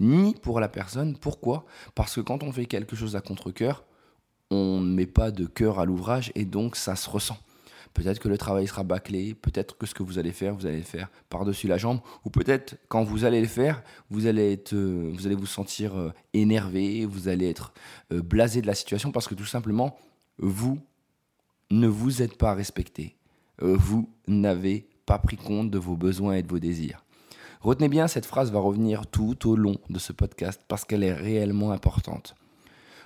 ni 0.00 0.34
pour 0.34 0.58
la 0.58 0.68
personne. 0.68 1.18
Pourquoi? 1.18 1.66
Parce 1.94 2.14
que 2.14 2.22
quand 2.22 2.42
on 2.42 2.50
fait 2.50 2.66
quelque 2.66 2.96
chose 2.96 3.16
à 3.16 3.20
contre-coeur, 3.20 3.84
on 4.50 4.80
ne 4.80 4.92
met 4.92 5.06
pas 5.06 5.30
de 5.30 5.46
cœur 5.46 5.78
à 5.78 5.84
l'ouvrage 5.84 6.32
et 6.34 6.44
donc 6.44 6.76
ça 6.76 6.96
se 6.96 7.08
ressent. 7.08 7.38
Peut-être 7.94 8.18
que 8.18 8.28
le 8.28 8.36
travail 8.36 8.66
sera 8.66 8.82
bâclé, 8.82 9.34
peut-être 9.34 9.78
que 9.78 9.86
ce 9.86 9.94
que 9.94 10.02
vous 10.02 10.18
allez 10.18 10.32
faire, 10.32 10.56
vous 10.56 10.66
allez 10.66 10.78
le 10.78 10.82
faire 10.82 11.08
par-dessus 11.30 11.68
la 11.68 11.78
jambe, 11.78 12.00
ou 12.24 12.30
peut-être 12.30 12.76
quand 12.88 13.04
vous 13.04 13.24
allez 13.24 13.40
le 13.40 13.46
faire, 13.46 13.84
vous 14.10 14.26
allez, 14.26 14.52
être, 14.52 14.74
euh, 14.74 15.12
vous, 15.14 15.26
allez 15.26 15.36
vous 15.36 15.46
sentir 15.46 15.96
euh, 15.96 16.12
énervé, 16.32 17.06
vous 17.06 17.28
allez 17.28 17.48
être 17.48 17.72
euh, 18.12 18.20
blasé 18.20 18.60
de 18.60 18.66
la 18.66 18.74
situation 18.74 19.12
parce 19.12 19.28
que 19.28 19.36
tout 19.36 19.44
simplement, 19.44 19.96
vous 20.38 20.80
ne 21.70 21.86
vous 21.86 22.20
êtes 22.20 22.36
pas 22.36 22.54
respecté. 22.54 23.16
Vous 23.60 24.10
n'avez 24.26 24.88
pas 25.06 25.18
pris 25.18 25.36
compte 25.36 25.70
de 25.70 25.78
vos 25.78 25.96
besoins 25.96 26.34
et 26.34 26.42
de 26.42 26.48
vos 26.48 26.58
désirs. 26.58 27.04
Retenez 27.60 27.88
bien, 27.88 28.08
cette 28.08 28.26
phrase 28.26 28.50
va 28.50 28.58
revenir 28.58 29.06
tout 29.06 29.48
au 29.48 29.54
long 29.54 29.76
de 29.88 30.00
ce 30.00 30.12
podcast 30.12 30.60
parce 30.66 30.84
qu'elle 30.84 31.04
est 31.04 31.14
réellement 31.14 31.70
importante. 31.70 32.34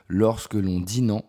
Lorsque 0.08 0.54
l'on 0.54 0.80
dit 0.80 1.02
non, 1.02 1.22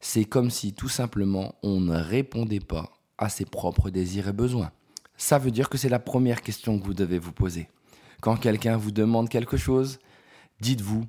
c'est 0.00 0.24
comme 0.24 0.50
si 0.50 0.74
tout 0.74 0.88
simplement 0.88 1.54
on 1.62 1.80
ne 1.80 1.96
répondait 1.96 2.60
pas 2.60 2.92
à 3.16 3.28
ses 3.28 3.46
propres 3.46 3.90
désirs 3.90 4.28
et 4.28 4.32
besoins. 4.32 4.70
Ça 5.16 5.38
veut 5.38 5.50
dire 5.50 5.68
que 5.68 5.78
c'est 5.78 5.88
la 5.88 5.98
première 5.98 6.42
question 6.42 6.78
que 6.78 6.84
vous 6.84 6.94
devez 6.94 7.18
vous 7.18 7.32
poser. 7.32 7.68
Quand 8.20 8.36
quelqu'un 8.36 8.76
vous 8.76 8.90
demande 8.90 9.28
quelque 9.28 9.56
chose, 9.56 9.98
dites-vous, 10.60 11.06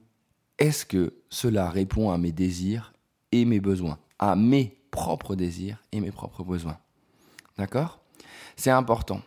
est-ce 0.57 0.85
que 0.85 1.13
cela 1.29 1.69
répond 1.69 2.11
à 2.11 2.17
mes 2.17 2.31
désirs 2.31 2.93
et 3.31 3.43
mes 3.45 3.59
besoins, 3.59 3.99
à 4.19 4.35
mes 4.35 4.77
propres 4.91 5.35
désirs 5.35 5.83
et 5.91 5.99
mes 5.99 6.11
propres 6.11 6.43
besoins? 6.43 6.77
D'accord? 7.57 7.99
C'est 8.55 8.71
important. 8.71 9.21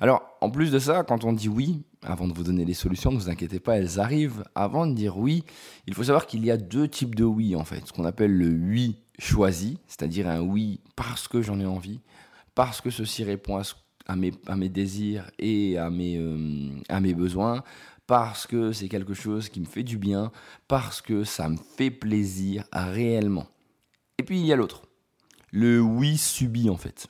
Alors, 0.00 0.36
en 0.40 0.50
plus 0.50 0.70
de 0.70 0.78
ça, 0.78 1.04
quand 1.04 1.24
on 1.24 1.32
dit 1.32 1.48
oui, 1.48 1.82
avant 2.06 2.28
de 2.28 2.32
vous 2.32 2.44
donner 2.44 2.64
les 2.64 2.74
solutions, 2.74 3.10
ne 3.10 3.16
vous 3.18 3.28
inquiétez 3.28 3.60
pas, 3.60 3.76
elles 3.76 4.00
arrivent. 4.00 4.44
Avant 4.54 4.86
de 4.86 4.94
dire 4.94 5.18
oui, 5.18 5.44
il 5.86 5.94
faut 5.94 6.04
savoir 6.04 6.26
qu'il 6.26 6.44
y 6.44 6.50
a 6.50 6.56
deux 6.56 6.88
types 6.88 7.14
de 7.14 7.24
oui, 7.24 7.56
en 7.56 7.64
fait. 7.64 7.86
Ce 7.86 7.92
qu'on 7.92 8.04
appelle 8.04 8.32
le 8.32 8.48
oui 8.48 8.96
choisi, 9.18 9.78
c'est-à-dire 9.86 10.28
un 10.28 10.40
oui 10.40 10.80
parce 10.94 11.28
que 11.28 11.42
j'en 11.42 11.58
ai 11.60 11.66
envie, 11.66 12.00
parce 12.54 12.80
que 12.80 12.90
ceci 12.90 13.24
répond 13.24 13.60
à, 14.06 14.16
mes, 14.16 14.68
désirs 14.68 15.30
et 15.38 15.78
à 15.78 15.90
mes, 15.90 16.16
euh, 16.16 16.70
à 16.88 17.00
mes 17.00 17.14
besoins, 17.14 17.64
parce 18.06 18.46
que 18.46 18.72
c'est 18.72 18.88
quelque 18.88 19.14
chose 19.14 19.48
qui 19.48 19.60
me 19.60 19.66
fait 19.66 19.82
du 19.82 19.98
bien, 19.98 20.30
parce 20.68 21.02
que 21.02 21.24
ça 21.24 21.48
me 21.48 21.56
fait 21.56 21.90
plaisir 21.90 22.64
réellement. 22.72 23.46
Et 24.18 24.22
puis 24.22 24.38
il 24.38 24.46
y 24.46 24.52
a 24.52 24.56
l'autre, 24.56 24.82
le 25.50 25.80
oui 25.80 26.16
subi 26.16 26.70
en 26.70 26.76
fait. 26.76 27.08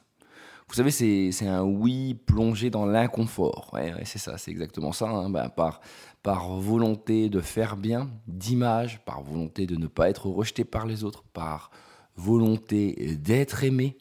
Vous 0.68 0.75
savez, 0.75 0.90
c'est 0.90 1.46
un 1.46 1.62
oui 1.62 2.14
plongé 2.14 2.70
dans 2.70 2.87
l'inconfort. 2.87 3.70
Ouais, 3.73 3.94
c'est 4.04 4.18
ça, 4.18 4.37
c'est 4.37 4.50
exactement 4.50 4.92
ça. 4.92 5.08
Hein. 5.08 5.30
Bah, 5.30 5.49
par, 5.49 6.50
volonté 6.58 7.28
de 7.28 7.40
faire 7.40 7.76
bien, 7.76 8.11
d'image, 8.26 9.00
par 9.04 9.23
volonté 9.23 9.66
de 9.66 9.76
ne 9.76 9.87
pas 9.87 10.11
être 10.11 10.26
rejeté 10.26 10.64
par 10.64 10.87
les 10.87 11.04
autres, 11.04 11.23
par 11.32 11.70
volonté 12.16 13.16
d'être 13.16 13.62
aimé, 13.62 13.96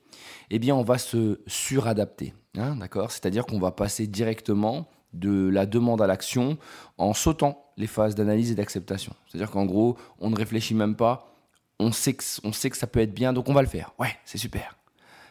eh 0.49 0.57
bien, 0.57 0.75
on 0.75 0.81
va 0.81 0.97
se 0.97 1.39
suradapter. 1.45 2.33
Hein, 2.57 2.77
d'accord? 2.77 3.11
C'est-à-dire 3.11 3.45
qu'on 3.45 3.59
va 3.59 3.71
passer 3.71 4.07
directement 4.07 4.87
de 5.13 5.47
la 5.47 5.65
demande 5.65 6.01
à 6.01 6.07
l'action 6.07 6.57
en 6.97 7.13
sautant 7.13 7.71
les 7.77 7.87
phases 7.87 8.15
d'analyse 8.15 8.51
et 8.51 8.55
d'acceptation. 8.55 9.13
C'est-à-dire 9.27 9.51
qu'en 9.51 9.65
gros, 9.65 9.97
on 10.19 10.29
ne 10.29 10.35
réfléchit 10.35 10.73
même 10.73 10.95
pas, 10.95 11.31
on 11.79 11.91
sait, 11.91 12.13
que, 12.13 12.23
on 12.43 12.53
sait 12.53 12.69
que 12.69 12.77
ça 12.77 12.87
peut 12.87 13.01
être 13.01 13.13
bien, 13.13 13.33
donc 13.33 13.49
on 13.49 13.53
va 13.53 13.61
le 13.61 13.67
faire. 13.67 13.93
Ouais, 13.99 14.15
c'est 14.25 14.37
super. 14.37 14.75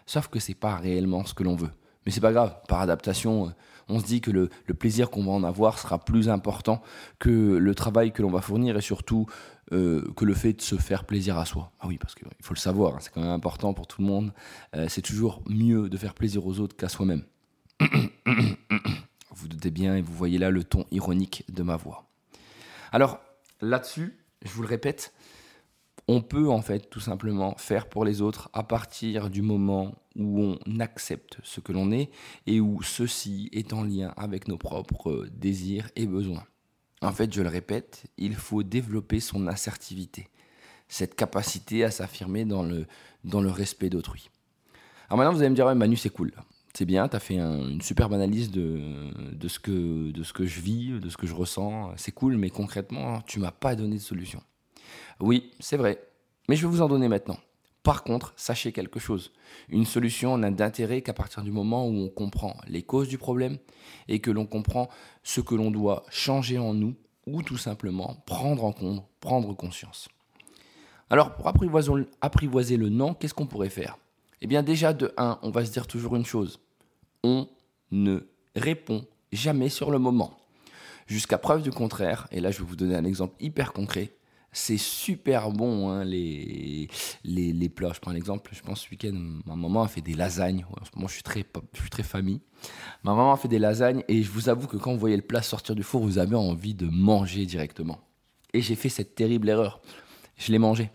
Sauf 0.07 0.29
que 0.29 0.39
c'est 0.39 0.55
pas 0.55 0.77
réellement 0.77 1.25
ce 1.25 1.35
que 1.35 1.43
l'on 1.43 1.57
veut. 1.57 1.71
Mais 2.05 2.13
c'est 2.13 2.21
pas 2.21 2.33
grave, 2.33 2.55
par 2.69 2.81
adaptation, 2.81 3.47
euh, 3.47 3.51
on 3.89 3.99
se 3.99 4.05
dit 4.05 4.21
que 4.21 4.31
le, 4.31 4.49
plaisir 4.79 5.11
qu'on 5.11 5.25
va 5.25 5.33
en 5.33 5.45
avoir 5.45 5.79
sera 5.79 5.99
plus 5.99 6.29
important 6.29 6.83
que 7.19 7.31
le 7.31 7.75
travail 7.75 8.13
que 8.13 8.23
l'on 8.23 8.31
va 8.31 8.41
fournir 8.41 8.77
et 8.77 8.81
surtout 8.81 9.27
euh, 9.73 10.05
que 10.17 10.25
le 10.25 10.35
fait 10.35 10.53
de 10.55 10.63
se 10.63 10.77
faire 10.77 11.05
plaisir 11.05 11.39
à 11.39 11.45
soi. 11.45 11.73
Ah 11.81 11.87
oui, 11.89 11.99
parce 11.99 12.15
qu'il 12.15 12.27
faut 12.43 12.55
le 12.55 12.59
savoir, 12.59 12.95
hein, 12.95 12.99
c'est 13.01 13.13
quand 13.13 13.23
même 13.23 13.31
important 13.31 13.73
pour 13.73 13.87
tout 13.87 14.03
le 14.03 14.07
monde. 14.07 14.33
Euh, 14.77 14.87
c'est 14.89 15.03
toujours 15.03 15.43
mieux 15.49 15.89
de 15.89 15.97
faire 15.97 16.15
plaisir 16.15 16.47
aux 16.47 16.61
autres 16.61 16.77
qu'à 16.77 16.89
soi-même. 16.89 17.25
vous 19.35 19.49
doutez 19.49 19.71
bien 19.71 19.97
et 19.97 20.03
vous 20.03 20.15
voyez 20.15 20.39
là 20.39 20.51
le 20.51 20.65
ton 20.65 20.85
ironique 20.91 21.45
de 21.53 21.63
ma 21.63 21.77
voix. 21.77 22.07
Alors 22.93 23.21
là-dessus, 23.61 24.19
je 24.45 24.51
vous 24.53 24.63
le 24.63 24.69
répète, 24.69 25.13
on 26.09 26.21
peut 26.21 26.51
en 26.51 26.61
fait 26.61 26.91
tout 26.91 27.01
simplement 27.01 27.55
faire 27.57 27.89
pour 27.89 28.05
les 28.05 28.21
autres 28.21 28.51
à 28.53 28.63
partir 28.63 29.31
du 29.31 29.43
moment 29.43 29.95
où 30.17 30.41
on 30.41 30.81
accepte 30.81 31.39
ce 31.43 31.61
que 31.61 31.73
l'on 31.73 31.91
est 31.93 32.11
et 32.47 32.61
où 32.61 32.83
ceci 32.83 33.49
est 33.53 33.73
en 33.73 33.83
lien 33.83 34.13
avec 34.17 34.49
nos 34.49 34.59
propres 34.59 35.27
désirs 35.33 35.89
et 35.97 36.07
besoins. 36.07 36.45
En 37.03 37.13
fait, 37.13 37.33
je 37.33 37.43
le 37.43 37.49
répète, 37.49 38.05
il 38.17 38.35
faut 38.35 38.63
développer 38.63 39.21
son 39.21 39.47
assertivité, 39.47 40.29
cette 40.89 41.15
capacité 41.15 41.85
à 41.85 41.91
s'affirmer 41.91 42.45
dans 42.45 42.63
le, 42.63 42.87
dans 43.25 43.43
le 43.43 43.51
respect 43.51 43.91
d'autrui. 43.91 44.31
Alors 45.09 45.19
maintenant, 45.19 45.33
vous 45.33 45.41
allez 45.41 45.51
me 45.51 45.55
dire, 45.55 45.75
Manu, 45.75 45.97
c'est 45.97 46.11
cool. 46.11 46.33
C'est 46.73 46.87
bien, 46.87 47.09
tu 47.09 47.17
as 47.17 47.21
fait 47.21 47.37
une 47.37 47.81
superbe 47.83 48.15
analyse 48.15 48.51
de, 48.51 48.81
de, 49.33 49.49
ce 49.49 49.59
que, 49.59 50.11
de 50.11 50.23
ce 50.23 50.33
que 50.33 50.45
je 50.45 50.61
vis, 50.61 50.99
de 50.99 51.09
ce 51.09 51.17
que 51.17 51.27
je 51.27 51.35
ressens. 51.35 51.93
C'est 51.97 52.13
cool, 52.13 52.37
mais 52.37 52.51
concrètement, 52.51 53.21
tu 53.23 53.39
m'as 53.39 53.53
pas 53.53 53.77
donné 53.77 53.97
de 53.97 54.03
solution. 54.03 54.43
Oui, 55.21 55.53
c'est 55.61 55.77
vrai, 55.77 56.03
mais 56.49 56.57
je 56.57 56.67
vais 56.67 56.73
vous 56.73 56.83
en 56.83 56.89
donner 56.89 57.09
maintenant. 57.09 57.39
Par 57.83 58.03
contre, 58.03 58.33
sachez 58.37 58.73
quelque 58.73 58.99
chose. 58.99 59.33
Une 59.69 59.85
solution 59.85 60.39
n'a 60.39 60.51
d'intérêt 60.51 61.03
qu'à 61.03 61.13
partir 61.13 61.43
du 61.43 61.51
moment 61.51 61.87
où 61.87 61.93
on 61.93 62.09
comprend 62.09 62.57
les 62.67 62.83
causes 62.83 63.09
du 63.09 63.19
problème 63.19 63.59
et 64.09 64.21
que 64.21 64.31
l'on 64.31 64.47
comprend 64.47 64.89
ce 65.23 65.43
que 65.43 65.55
l'on 65.55 65.71
doit 65.71 66.05
changer 66.11 66.59
en 66.59 66.73
nous 66.73 66.95
ou 67.27 67.43
tout 67.43 67.59
simplement 67.59 68.23
prendre 68.27 68.65
en 68.65 68.73
compte, 68.73 69.05
prendre 69.21 69.55
conscience. 69.55 70.09
Alors, 71.11 71.35
pour 71.37 71.47
apprivoiser, 71.47 72.77
le 72.79 72.89
non, 72.89 73.13
qu'est-ce 73.13 73.35
qu'on 73.35 73.47
pourrait 73.47 73.69
faire? 73.69 73.99
Eh 74.41 74.47
bien, 74.47 74.63
déjà, 74.63 74.95
de 74.95 75.13
1, 75.19 75.41
on 75.43 75.51
va 75.51 75.67
se 75.67 75.71
dire 75.71 75.87
toujours 75.87 76.17
une 76.17 76.25
chose. 76.25 76.61
On 77.23 77.49
ne 77.91 78.27
répond 78.57 79.07
jamais 79.31 79.69
sur 79.69 79.91
le 79.91 79.99
moment. 79.99 80.39
Jusqu'à 81.07 81.37
preuve 81.37 81.63
du 81.63 81.71
contraire, 81.71 82.29
et 82.31 82.41
là 82.41 82.51
je 82.51 82.61
vais 82.61 82.65
vous 82.65 82.77
donner 82.77 82.95
un 82.95 83.05
exemple 83.05 83.35
hyper 83.39 83.75
concret, 83.75 84.11
c'est 84.55 84.79
super 84.79 85.51
bon, 85.51 85.91
hein, 85.91 86.05
les, 86.05 86.89
les, 87.25 87.69
plats. 87.69 87.93
Je 87.93 88.01
prends 88.01 88.13
un 88.13 88.15
exemple, 88.15 88.51
je 88.55 88.63
pense 88.63 88.83
ce 88.83 88.91
week-end, 88.91 89.13
ma 89.45 89.57
maman 89.57 89.83
a 89.83 89.89
fait 89.89 90.01
des 90.01 90.15
lasagnes. 90.15 90.65
En 90.81 90.85
ce 90.85 90.91
moment, 90.95 91.09
je 91.09 91.15
suis, 91.15 91.23
très, 91.23 91.45
je 91.75 91.81
suis 91.81 91.91
très 91.91 92.05
famille. 92.05 92.41
Ma 93.03 93.15
maman 93.15 93.33
a 93.33 93.37
fait 93.37 93.49
des 93.49 93.59
lasagnes 93.59 94.05
et 94.09 94.23
je 94.23 94.31
vous 94.31 94.49
avoue 94.49 94.69
que 94.69 94.77
quand 94.77 94.93
vous 94.93 94.99
voyez 94.99 95.17
le 95.17 95.23
plat 95.23 95.43
sortir 95.43 95.75
du 95.75 95.83
four, 95.83 96.03
vous 96.03 96.19
avez 96.19 96.37
envie 96.37 96.75
de 96.75 96.87
manger 96.87 97.47
directement. 97.47 97.99
Et 98.53 98.63
j'ai 98.63 98.77
fait 98.77 98.89
cette 98.89 99.17
terrible 99.17 99.49
erreur. 99.49 99.81
Je 100.37 100.53
l'ai 100.53 100.59
mangé. 100.59 100.91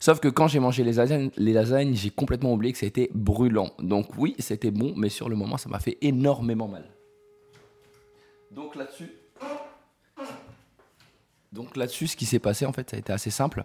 Sauf 0.00 0.18
que 0.18 0.28
quand 0.28 0.48
j'ai 0.48 0.58
mangé 0.58 0.82
les 0.82 0.94
lasagnes, 0.94 1.30
les 1.36 1.52
lasagnes 1.52 1.94
j'ai 1.94 2.10
complètement 2.10 2.52
oublié 2.54 2.72
que 2.72 2.84
été 2.84 3.10
brûlant. 3.14 3.70
Donc 3.78 4.16
oui, 4.18 4.34
c'était 4.40 4.72
bon, 4.72 4.94
mais 4.96 5.10
sur 5.10 5.28
le 5.28 5.36
moment, 5.36 5.58
ça 5.58 5.68
m'a 5.68 5.78
fait 5.78 5.98
énormément 6.00 6.66
mal. 6.66 6.90
Donc 8.50 8.74
là-dessus, 8.74 9.12
donc 11.52 11.76
là-dessus, 11.76 12.06
ce 12.06 12.16
qui 12.16 12.26
s'est 12.26 12.38
passé, 12.38 12.64
en 12.64 12.72
fait, 12.72 12.90
ça 12.90 12.96
a 12.96 13.00
été 13.00 13.12
assez 13.12 13.30
simple. 13.30 13.64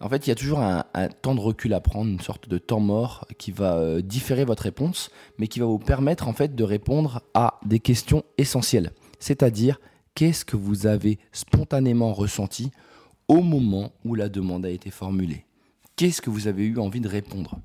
En 0.00 0.08
fait, 0.08 0.26
il 0.26 0.30
y 0.30 0.32
a 0.32 0.36
toujours 0.36 0.60
un, 0.60 0.84
temps 1.20 1.34
de 1.34 1.40
recul 1.40 1.74
à 1.74 1.80
prendre, 1.80 2.08
une 2.10 2.20
sorte 2.20 2.48
de 2.48 2.58
temps 2.58 2.78
mort 2.78 3.26
qui 3.38 3.50
va 3.50 3.74
euh, 3.76 4.00
différer 4.02 4.44
votre 4.44 4.62
réponse, 4.62 5.10
mais 5.38 5.48
qui 5.48 5.58
va 5.58 5.66
vous 5.66 5.80
permettre, 5.80 6.28
en 6.28 6.32
fait, 6.32 6.54
de 6.54 6.62
répondre 6.62 7.22
à 7.34 7.58
des 7.64 7.80
questions 7.80 8.24
essentielles. 8.38 8.92
C'est-à-dire, 9.18 9.80
qu'est-ce 10.14 10.44
que 10.44 10.56
vous 10.56 10.86
avez 10.86 11.18
spontanément 11.32 12.12
ressenti 12.12 12.70
au 13.26 13.40
moment 13.40 13.92
où 14.04 14.14
la 14.14 14.28
demande 14.28 14.64
a 14.64 14.70
été 14.70 14.90
formulée? 14.90 15.44
Qu'est-ce 15.96 16.22
que 16.22 16.30
vous 16.30 16.46
avez 16.46 16.64
eu 16.64 16.78
envie 16.78 17.00
de 17.00 17.08
répondre? 17.08 17.58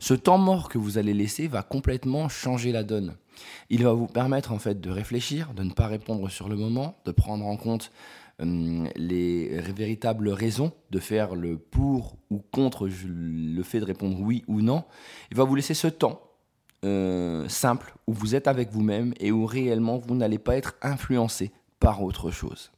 Ce 0.00 0.14
temps 0.14 0.38
mort 0.38 0.68
que 0.68 0.78
vous 0.78 0.96
allez 0.96 1.14
laisser 1.14 1.48
va 1.48 1.62
complètement 1.62 2.28
changer 2.28 2.72
la 2.72 2.82
donne. 2.82 3.14
Il 3.68 3.84
va 3.84 3.92
vous 3.92 4.06
permettre 4.06 4.52
en 4.52 4.58
fait 4.58 4.80
de 4.80 4.90
réfléchir, 4.90 5.52
de 5.54 5.64
ne 5.64 5.72
pas 5.72 5.86
répondre 5.86 6.30
sur 6.30 6.48
le 6.48 6.56
moment, 6.56 6.96
de 7.04 7.12
prendre 7.12 7.44
en 7.44 7.56
compte 7.56 7.90
les 8.40 9.60
véritables 9.74 10.28
raisons 10.28 10.72
de 10.90 10.98
faire 10.98 11.34
le 11.34 11.56
pour 11.56 12.16
ou 12.30 12.38
contre 12.38 12.88
le 13.06 13.62
fait 13.62 13.80
de 13.80 13.84
répondre 13.84 14.18
oui 14.20 14.44
ou 14.48 14.60
non, 14.60 14.84
il 15.30 15.36
va 15.36 15.44
vous 15.44 15.54
laisser 15.54 15.74
ce 15.74 15.88
temps 15.88 16.20
euh, 16.84 17.48
simple 17.48 17.94
où 18.06 18.12
vous 18.12 18.34
êtes 18.34 18.46
avec 18.46 18.70
vous-même 18.70 19.14
et 19.18 19.32
où 19.32 19.46
réellement 19.46 19.96
vous 19.96 20.14
n'allez 20.14 20.38
pas 20.38 20.56
être 20.56 20.74
influencé 20.82 21.52
par 21.80 22.02
autre 22.02 22.30
chose. 22.30 22.72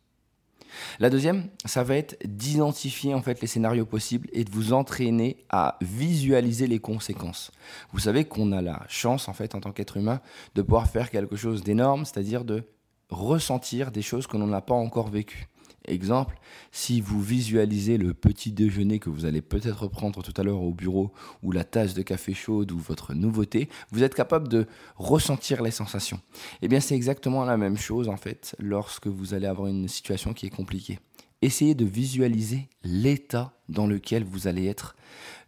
La 1.01 1.11
deuxième, 1.11 1.49
ça 1.65 1.83
va 1.83 1.97
être 1.97 2.17
d'identifier 2.25 3.15
en 3.15 3.23
fait 3.23 3.41
les 3.41 3.47
scénarios 3.47 3.87
possibles 3.87 4.29
et 4.33 4.45
de 4.45 4.51
vous 4.51 4.73
entraîner 4.73 5.45
à 5.49 5.79
visualiser 5.81 6.67
les 6.67 6.79
conséquences. 6.79 7.51
Vous 7.93 8.01
savez 8.01 8.25
qu'on 8.25 8.53
a 8.53 8.63
la 8.63 8.85
chance 8.89 9.29
en 9.29 9.33
fait 9.33 9.55
en 9.55 9.61
tant 9.61 9.73
qu'être 9.73 9.97
humain 9.97 10.21
de 10.55 10.63
pouvoir 10.63 10.89
faire 10.89 11.11
quelque 11.11 11.37
chose 11.37 11.65
d'énorme, 11.65 12.05
c'est-à-dire 12.05 12.45
de 12.45 12.63
ressentir 13.11 13.91
des 13.91 14.03
choses 14.03 14.27
que 14.27 14.37
l'on 14.37 14.47
n'a 14.47 14.61
pas 14.61 14.75
encore 14.75 15.09
vécues. 15.09 15.49
Exemple, 15.89 16.39
si 16.73 17.01
vous 17.01 17.23
visualisez 17.23 17.97
le 17.97 18.13
petit 18.13 18.51
déjeuner 18.51 18.99
que 18.99 19.09
vous 19.09 19.25
allez 19.25 19.41
peut-être 19.41 19.87
prendre 19.87 20.21
tout 20.23 20.35
à 20.37 20.43
l'heure 20.43 20.63
au 20.63 20.73
bureau, 20.73 21.13
ou 21.43 21.53
la 21.53 21.63
tasse 21.63 21.95
de 21.95 22.03
café 22.03 22.35
chaude, 22.35 22.73
ou 22.73 22.79
votre 22.79 23.15
nouveauté, 23.15 23.69
vous 23.93 24.03
êtes 24.03 24.15
capable 24.15 24.49
de 24.49 24.67
ressentir 24.97 25.63
les 25.63 25.71
sensations. 25.71 26.21
Eh 26.61 26.69
bien, 26.69 26.81
c'est 26.81 26.97
exactement 26.97 27.45
la 27.45 27.57
même 27.57 27.77
chose 27.77 28.09
en 28.09 28.17
fait 28.17 28.57
lorsque 28.59 29.07
vous 29.07 29.35
allez 29.35 29.47
avoir 29.47 29.69
une 29.69 29.87
situation 29.87 30.33
qui 30.33 30.47
est 30.47 30.51
compliquée. 30.51 30.99
Essayez 31.41 31.75
de 31.75 31.85
visualiser 31.85 32.69
l'état 32.83 33.53
dans 33.69 33.87
lequel 33.87 34.25
vous 34.25 34.49
allez 34.49 34.67
être, 34.67 34.97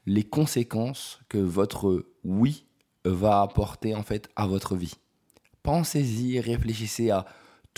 les 0.07 0.23
conséquences 0.23 1.19
que 1.29 1.39
votre 1.39 2.07
oui 2.25 2.65
va 3.05 3.43
apporter 3.43 3.95
en 3.95 4.03
fait 4.03 4.29
à 4.37 4.47
votre 4.47 4.77
vie. 4.77 4.95
Pensez-y, 5.63 6.39
réfléchissez 6.41 7.11
à 7.11 7.27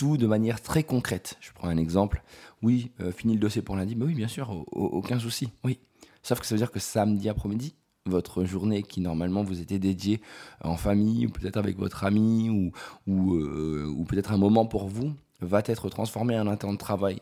de 0.01 0.27
manière 0.27 0.61
très 0.61 0.83
concrète. 0.83 1.37
Je 1.41 1.51
prends 1.53 1.67
un 1.67 1.77
exemple. 1.77 2.23
Oui, 2.61 2.91
euh, 2.99 3.11
fini 3.11 3.33
le 3.33 3.39
dossier 3.39 3.61
pour 3.61 3.75
lundi. 3.75 3.95
mais 3.95 4.05
oui, 4.05 4.13
bien 4.13 4.27
sûr, 4.27 4.65
aucun 4.71 5.19
souci. 5.19 5.49
Oui. 5.63 5.79
Sauf 6.23 6.39
que 6.39 6.45
ça 6.45 6.55
veut 6.55 6.59
dire 6.59 6.71
que 6.71 6.79
samedi 6.79 7.29
après-midi, 7.29 7.73
votre 8.05 8.43
journée 8.45 8.83
qui 8.83 9.01
normalement 9.01 9.43
vous 9.43 9.61
était 9.61 9.79
dédiée 9.79 10.21
en 10.63 10.75
famille, 10.75 11.27
ou 11.27 11.29
peut-être 11.29 11.57
avec 11.57 11.77
votre 11.77 12.03
ami, 12.03 12.49
ou, 12.49 13.35
euh, 13.35 13.85
ou 13.95 14.03
peut-être 14.05 14.31
un 14.31 14.37
moment 14.37 14.65
pour 14.65 14.87
vous, 14.87 15.13
va 15.39 15.61
être 15.65 15.89
transformée 15.89 16.39
en 16.39 16.47
un 16.47 16.57
temps 16.57 16.73
de 16.73 16.77
travail. 16.77 17.21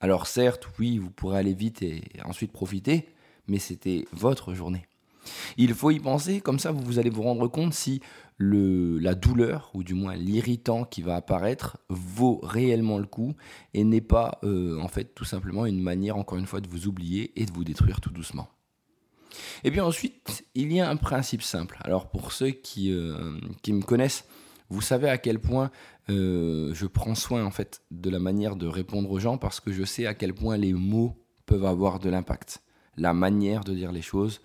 Alors 0.00 0.26
certes, 0.26 0.68
oui, 0.78 0.98
vous 0.98 1.10
pourrez 1.10 1.38
aller 1.38 1.54
vite 1.54 1.82
et 1.82 2.02
ensuite 2.24 2.52
profiter, 2.52 3.08
mais 3.48 3.58
c'était 3.58 4.06
votre 4.12 4.54
journée. 4.54 4.86
Il 5.56 5.74
faut 5.74 5.90
y 5.90 6.00
penser, 6.00 6.40
comme 6.40 6.58
ça 6.58 6.72
vous 6.72 6.98
allez 6.98 7.10
vous 7.10 7.22
rendre 7.22 7.48
compte 7.48 7.74
si 7.74 8.00
la 8.38 9.14
douleur, 9.14 9.70
ou 9.74 9.82
du 9.82 9.94
moins 9.94 10.14
l'irritant 10.14 10.84
qui 10.84 11.02
va 11.02 11.16
apparaître, 11.16 11.78
vaut 11.88 12.40
réellement 12.42 12.98
le 12.98 13.06
coup 13.06 13.34
et 13.74 13.84
n'est 13.84 14.00
pas 14.00 14.38
euh, 14.44 14.80
en 14.80 14.88
fait 14.88 15.14
tout 15.14 15.24
simplement 15.24 15.66
une 15.66 15.80
manière 15.80 16.16
encore 16.16 16.38
une 16.38 16.46
fois 16.46 16.60
de 16.60 16.68
vous 16.68 16.86
oublier 16.86 17.32
et 17.40 17.46
de 17.46 17.52
vous 17.52 17.64
détruire 17.64 18.00
tout 18.00 18.10
doucement. 18.10 18.48
Et 19.64 19.70
bien 19.70 19.84
ensuite, 19.84 20.44
il 20.54 20.72
y 20.72 20.80
a 20.80 20.88
un 20.88 20.96
principe 20.96 21.42
simple. 21.42 21.78
Alors 21.80 22.10
pour 22.10 22.32
ceux 22.32 22.50
qui, 22.50 22.92
euh, 22.92 23.38
qui 23.62 23.72
me 23.72 23.82
connaissent, 23.82 24.24
vous 24.70 24.82
savez 24.82 25.08
à 25.08 25.18
quel 25.18 25.40
point 25.40 25.70
euh, 26.10 26.72
je 26.74 26.86
prends 26.86 27.14
soin 27.14 27.44
en 27.44 27.50
fait 27.50 27.82
de 27.90 28.10
la 28.10 28.18
manière 28.18 28.56
de 28.56 28.66
répondre 28.66 29.10
aux 29.10 29.18
gens 29.18 29.38
parce 29.38 29.60
que 29.60 29.72
je 29.72 29.84
sais 29.84 30.06
à 30.06 30.14
quel 30.14 30.34
point 30.34 30.56
les 30.56 30.72
mots 30.72 31.16
peuvent 31.46 31.64
avoir 31.64 31.98
de 31.98 32.08
l'impact. 32.08 32.62
La 32.96 33.14
manière 33.14 33.64
de 33.64 33.74
dire 33.74 33.92
les 33.92 34.02
choses, 34.02 34.40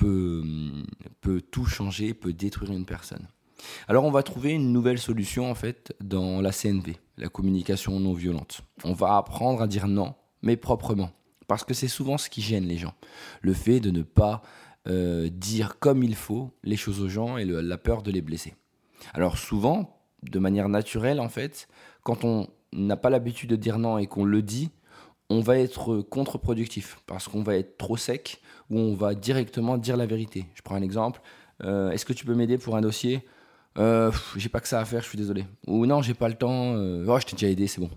peut, 0.00 1.42
tout 1.50 1.66
changer, 1.66 2.14
peut 2.14 2.32
détruire 2.32 2.72
une 2.72 2.86
personne. 2.86 3.26
Alors 3.88 4.04
on 4.04 4.10
va 4.10 4.22
trouver 4.22 4.52
une 4.52 4.72
nouvelle 4.72 4.98
solution 4.98 5.50
en 5.50 5.54
fait 5.54 5.94
dans 6.00 6.40
la 6.40 6.50
CNV, 6.50 6.96
la 7.18 7.28
communication 7.28 8.00
non 8.00 8.14
violente. 8.14 8.62
On 8.84 8.94
va 8.94 9.16
apprendre 9.16 9.60
à 9.60 9.66
dire 9.66 9.86
non, 9.86 10.14
mais 10.42 10.56
proprement. 10.56 11.10
Parce 11.46 11.64
que 11.64 11.74
c'est 11.74 11.88
souvent 11.88 12.16
ce 12.16 12.30
qui 12.30 12.40
gêne 12.40 12.64
les 12.64 12.78
gens. 12.78 12.94
Le 13.42 13.52
fait 13.52 13.80
de 13.80 13.90
ne 13.90 14.02
pas 14.02 14.40
euh, 14.88 15.28
dire 15.28 15.78
comme 15.78 16.02
il 16.02 16.14
faut 16.14 16.52
les 16.62 16.76
choses 16.76 17.00
aux 17.00 17.08
gens 17.08 17.36
et 17.36 17.44
la 17.44 17.78
peur 17.78 18.02
de 18.02 18.10
les 18.10 18.22
blesser. 18.22 18.54
Alors 19.12 19.36
souvent, 19.36 20.00
de 20.22 20.38
manière 20.38 20.68
naturelle 20.68 21.20
en 21.20 21.28
fait, 21.28 21.68
quand 22.02 22.24
on 22.24 22.48
n'a 22.72 22.96
pas 22.96 23.10
l'habitude 23.10 23.50
de 23.50 23.56
dire 23.56 23.78
non 23.78 23.98
et 23.98 24.06
qu'on 24.06 24.24
le 24.24 24.40
dit, 24.40 24.70
on 25.30 25.40
va 25.40 25.58
être 25.58 26.02
contre-productif 26.02 26.98
parce 27.06 27.28
qu'on 27.28 27.42
va 27.42 27.56
être 27.56 27.78
trop 27.78 27.96
sec 27.96 28.42
ou 28.68 28.78
on 28.78 28.94
va 28.94 29.14
directement 29.14 29.78
dire 29.78 29.96
la 29.96 30.04
vérité. 30.04 30.46
Je 30.54 30.62
prends 30.62 30.74
un 30.74 30.82
exemple. 30.82 31.22
Euh, 31.62 31.92
est-ce 31.92 32.04
que 32.04 32.12
tu 32.12 32.26
peux 32.26 32.34
m'aider 32.34 32.58
pour 32.58 32.76
un 32.76 32.80
dossier? 32.80 33.24
Euh, 33.78 34.10
J'ai 34.36 34.48
pas 34.48 34.60
que 34.60 34.66
ça 34.66 34.80
à 34.80 34.84
faire, 34.84 35.02
je 35.02 35.08
suis 35.08 35.16
désolé. 35.16 35.46
Ou 35.68 35.86
non, 35.86 36.02
j'ai 36.02 36.14
pas 36.14 36.28
le 36.28 36.34
temps. 36.34 36.74
Euh, 36.74 37.06
oh, 37.08 37.18
je 37.20 37.26
t'ai 37.26 37.36
déjà 37.36 37.48
aidé, 37.48 37.68
c'est 37.68 37.80
bon. 37.80 37.90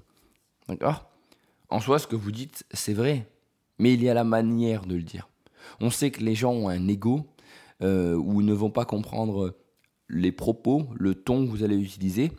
D'accord? 0.69 1.09
En 1.69 1.79
soi, 1.79 1.97
ce 1.97 2.05
que 2.05 2.15
vous 2.15 2.31
dites, 2.31 2.65
c'est 2.71 2.93
vrai. 2.93 3.27
Mais 3.79 3.93
il 3.95 4.03
y 4.03 4.09
a 4.09 4.13
la 4.13 4.23
manière 4.23 4.85
de 4.85 4.95
le 4.95 5.01
dire. 5.01 5.27
On 5.81 5.89
sait 5.89 6.11
que 6.11 6.21
les 6.21 6.35
gens 6.35 6.53
ont 6.53 6.69
un 6.69 6.87
ego 6.87 7.27
ou 7.81 8.41
ne 8.41 8.53
vont 8.53 8.69
pas 8.69 8.85
comprendre 8.85 9.57
les 10.07 10.31
propos, 10.31 10.87
le 10.95 11.15
ton 11.15 11.45
que 11.45 11.49
vous 11.49 11.63
allez 11.63 11.75
utiliser. 11.75 12.31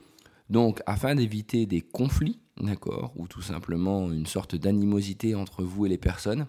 Donc, 0.48 0.80
afin 0.86 1.14
d'éviter 1.14 1.66
des 1.66 1.82
conflits, 1.82 2.38
d'accord, 2.58 3.12
ou 3.16 3.26
tout 3.26 3.42
simplement 3.42 4.10
une 4.10 4.26
sorte 4.26 4.54
d'animosité 4.54 5.34
entre 5.34 5.62
vous 5.62 5.86
et 5.86 5.88
les 5.88 5.98
personnes, 5.98 6.46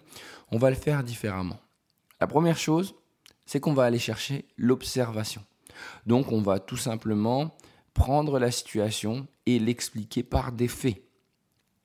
on 0.50 0.58
va 0.58 0.70
le 0.70 0.76
faire 0.76 1.02
différemment. 1.02 1.60
La 2.20 2.26
première 2.26 2.58
chose, 2.58 2.94
c'est 3.44 3.60
qu'on 3.60 3.74
va 3.74 3.84
aller 3.84 3.98
chercher 3.98 4.46
l'observation. 4.56 5.44
Donc, 6.06 6.32
on 6.32 6.40
va 6.40 6.58
tout 6.58 6.76
simplement 6.76 7.56
prendre 7.94 8.38
la 8.38 8.50
situation 8.50 9.26
et 9.46 9.58
l'expliquer 9.58 10.22
par 10.22 10.52
des 10.52 10.68
faits. 10.68 11.02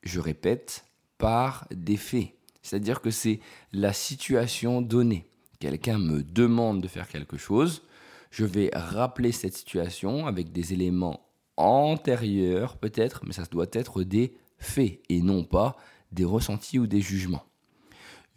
Je 0.03 0.19
répète, 0.19 0.85
par 1.17 1.67
des 1.71 1.97
faits. 1.97 2.33
C'est-à-dire 2.61 3.01
que 3.01 3.11
c'est 3.11 3.39
la 3.71 3.93
situation 3.93 4.81
donnée. 4.81 5.27
Quelqu'un 5.59 5.99
me 5.99 6.23
demande 6.23 6.81
de 6.81 6.87
faire 6.87 7.07
quelque 7.07 7.37
chose, 7.37 7.83
je 8.31 8.45
vais 8.45 8.71
rappeler 8.73 9.31
cette 9.31 9.55
situation 9.55 10.25
avec 10.25 10.51
des 10.51 10.73
éléments 10.73 11.30
antérieurs 11.57 12.77
peut-être, 12.77 13.23
mais 13.25 13.33
ça 13.33 13.43
doit 13.45 13.67
être 13.71 14.03
des 14.03 14.37
faits 14.57 15.01
et 15.09 15.21
non 15.21 15.43
pas 15.43 15.75
des 16.11 16.25
ressentis 16.25 16.79
ou 16.79 16.87
des 16.87 17.01
jugements. 17.01 17.45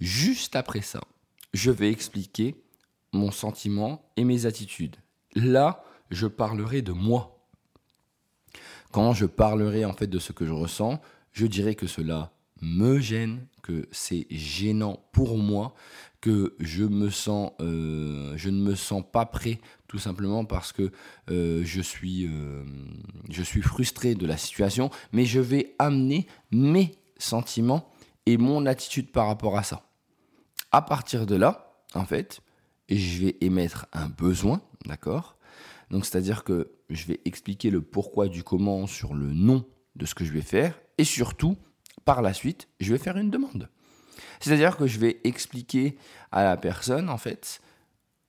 Juste 0.00 0.56
après 0.56 0.83
ça, 0.83 1.00
je 1.52 1.71
vais 1.71 1.90
expliquer 1.90 2.56
mon 3.12 3.30
sentiment 3.30 4.02
et 4.16 4.25
mes 4.25 4.47
attitudes. 4.47 4.97
Là, 5.35 5.85
je 6.11 6.26
parlerai 6.26 6.83
de 6.83 6.92
moi. 6.92 7.47
Quand 8.92 9.12
je 9.12 9.26
parlerai 9.26 9.85
en 9.85 9.92
fait 9.92 10.06
de 10.06 10.18
ce 10.18 10.33
que 10.33 10.47
je 10.47 10.52
ressens, 10.52 11.00
je 11.33 11.47
dirai 11.47 11.75
que 11.75 11.87
cela 11.87 12.33
me 12.61 13.00
gêne, 13.00 13.47
que 13.62 13.88
c'est 13.92 14.26
gênant 14.30 15.04
pour 15.12 15.38
moi, 15.38 15.75
que 16.24 16.30
euh, 16.30 16.56
je 16.58 18.48
ne 18.48 18.62
me 18.62 18.74
sens 18.74 19.04
pas 19.12 19.26
prêt, 19.26 19.60
tout 19.88 19.98
simplement 19.98 20.46
parce 20.46 20.72
que 20.72 20.90
euh, 21.30 21.60
je 21.66 21.82
suis, 21.82 22.26
euh, 22.26 22.64
je 23.28 23.42
suis 23.42 23.60
frustré 23.60 24.14
de 24.14 24.26
la 24.26 24.38
situation, 24.38 24.88
mais 25.12 25.26
je 25.26 25.38
vais 25.38 25.74
amener 25.78 26.26
mes 26.50 26.92
sentiments 27.18 27.92
et 28.24 28.38
mon 28.38 28.64
attitude 28.64 29.12
par 29.12 29.26
rapport 29.26 29.58
à 29.58 29.62
ça. 29.62 29.86
À 30.72 30.80
partir 30.80 31.26
de 31.26 31.36
là, 31.36 31.74
en 31.92 32.06
fait, 32.06 32.40
je 32.88 33.22
vais 33.22 33.36
émettre 33.42 33.84
un 33.92 34.08
besoin, 34.08 34.62
d'accord? 34.86 35.36
Donc, 35.90 36.06
c'est-à-dire 36.06 36.42
que 36.42 36.72
je 36.88 37.04
vais 37.04 37.20
expliquer 37.26 37.68
le 37.68 37.82
pourquoi 37.82 38.28
du 38.28 38.42
comment 38.42 38.86
sur 38.86 39.12
le 39.12 39.34
nom 39.34 39.66
de 39.94 40.06
ce 40.06 40.14
que 40.14 40.24
je 40.24 40.32
vais 40.32 40.40
faire, 40.40 40.80
et 40.96 41.04
surtout, 41.04 41.58
par 42.06 42.22
la 42.22 42.32
suite, 42.32 42.68
je 42.80 42.92
vais 42.92 42.98
faire 42.98 43.18
une 43.18 43.30
demande. 43.30 43.68
C'est-à-dire 44.40 44.76
que 44.76 44.86
je 44.86 44.98
vais 44.98 45.20
expliquer 45.24 45.96
à 46.32 46.44
la 46.44 46.56
personne, 46.56 47.08
en 47.08 47.18
fait, 47.18 47.60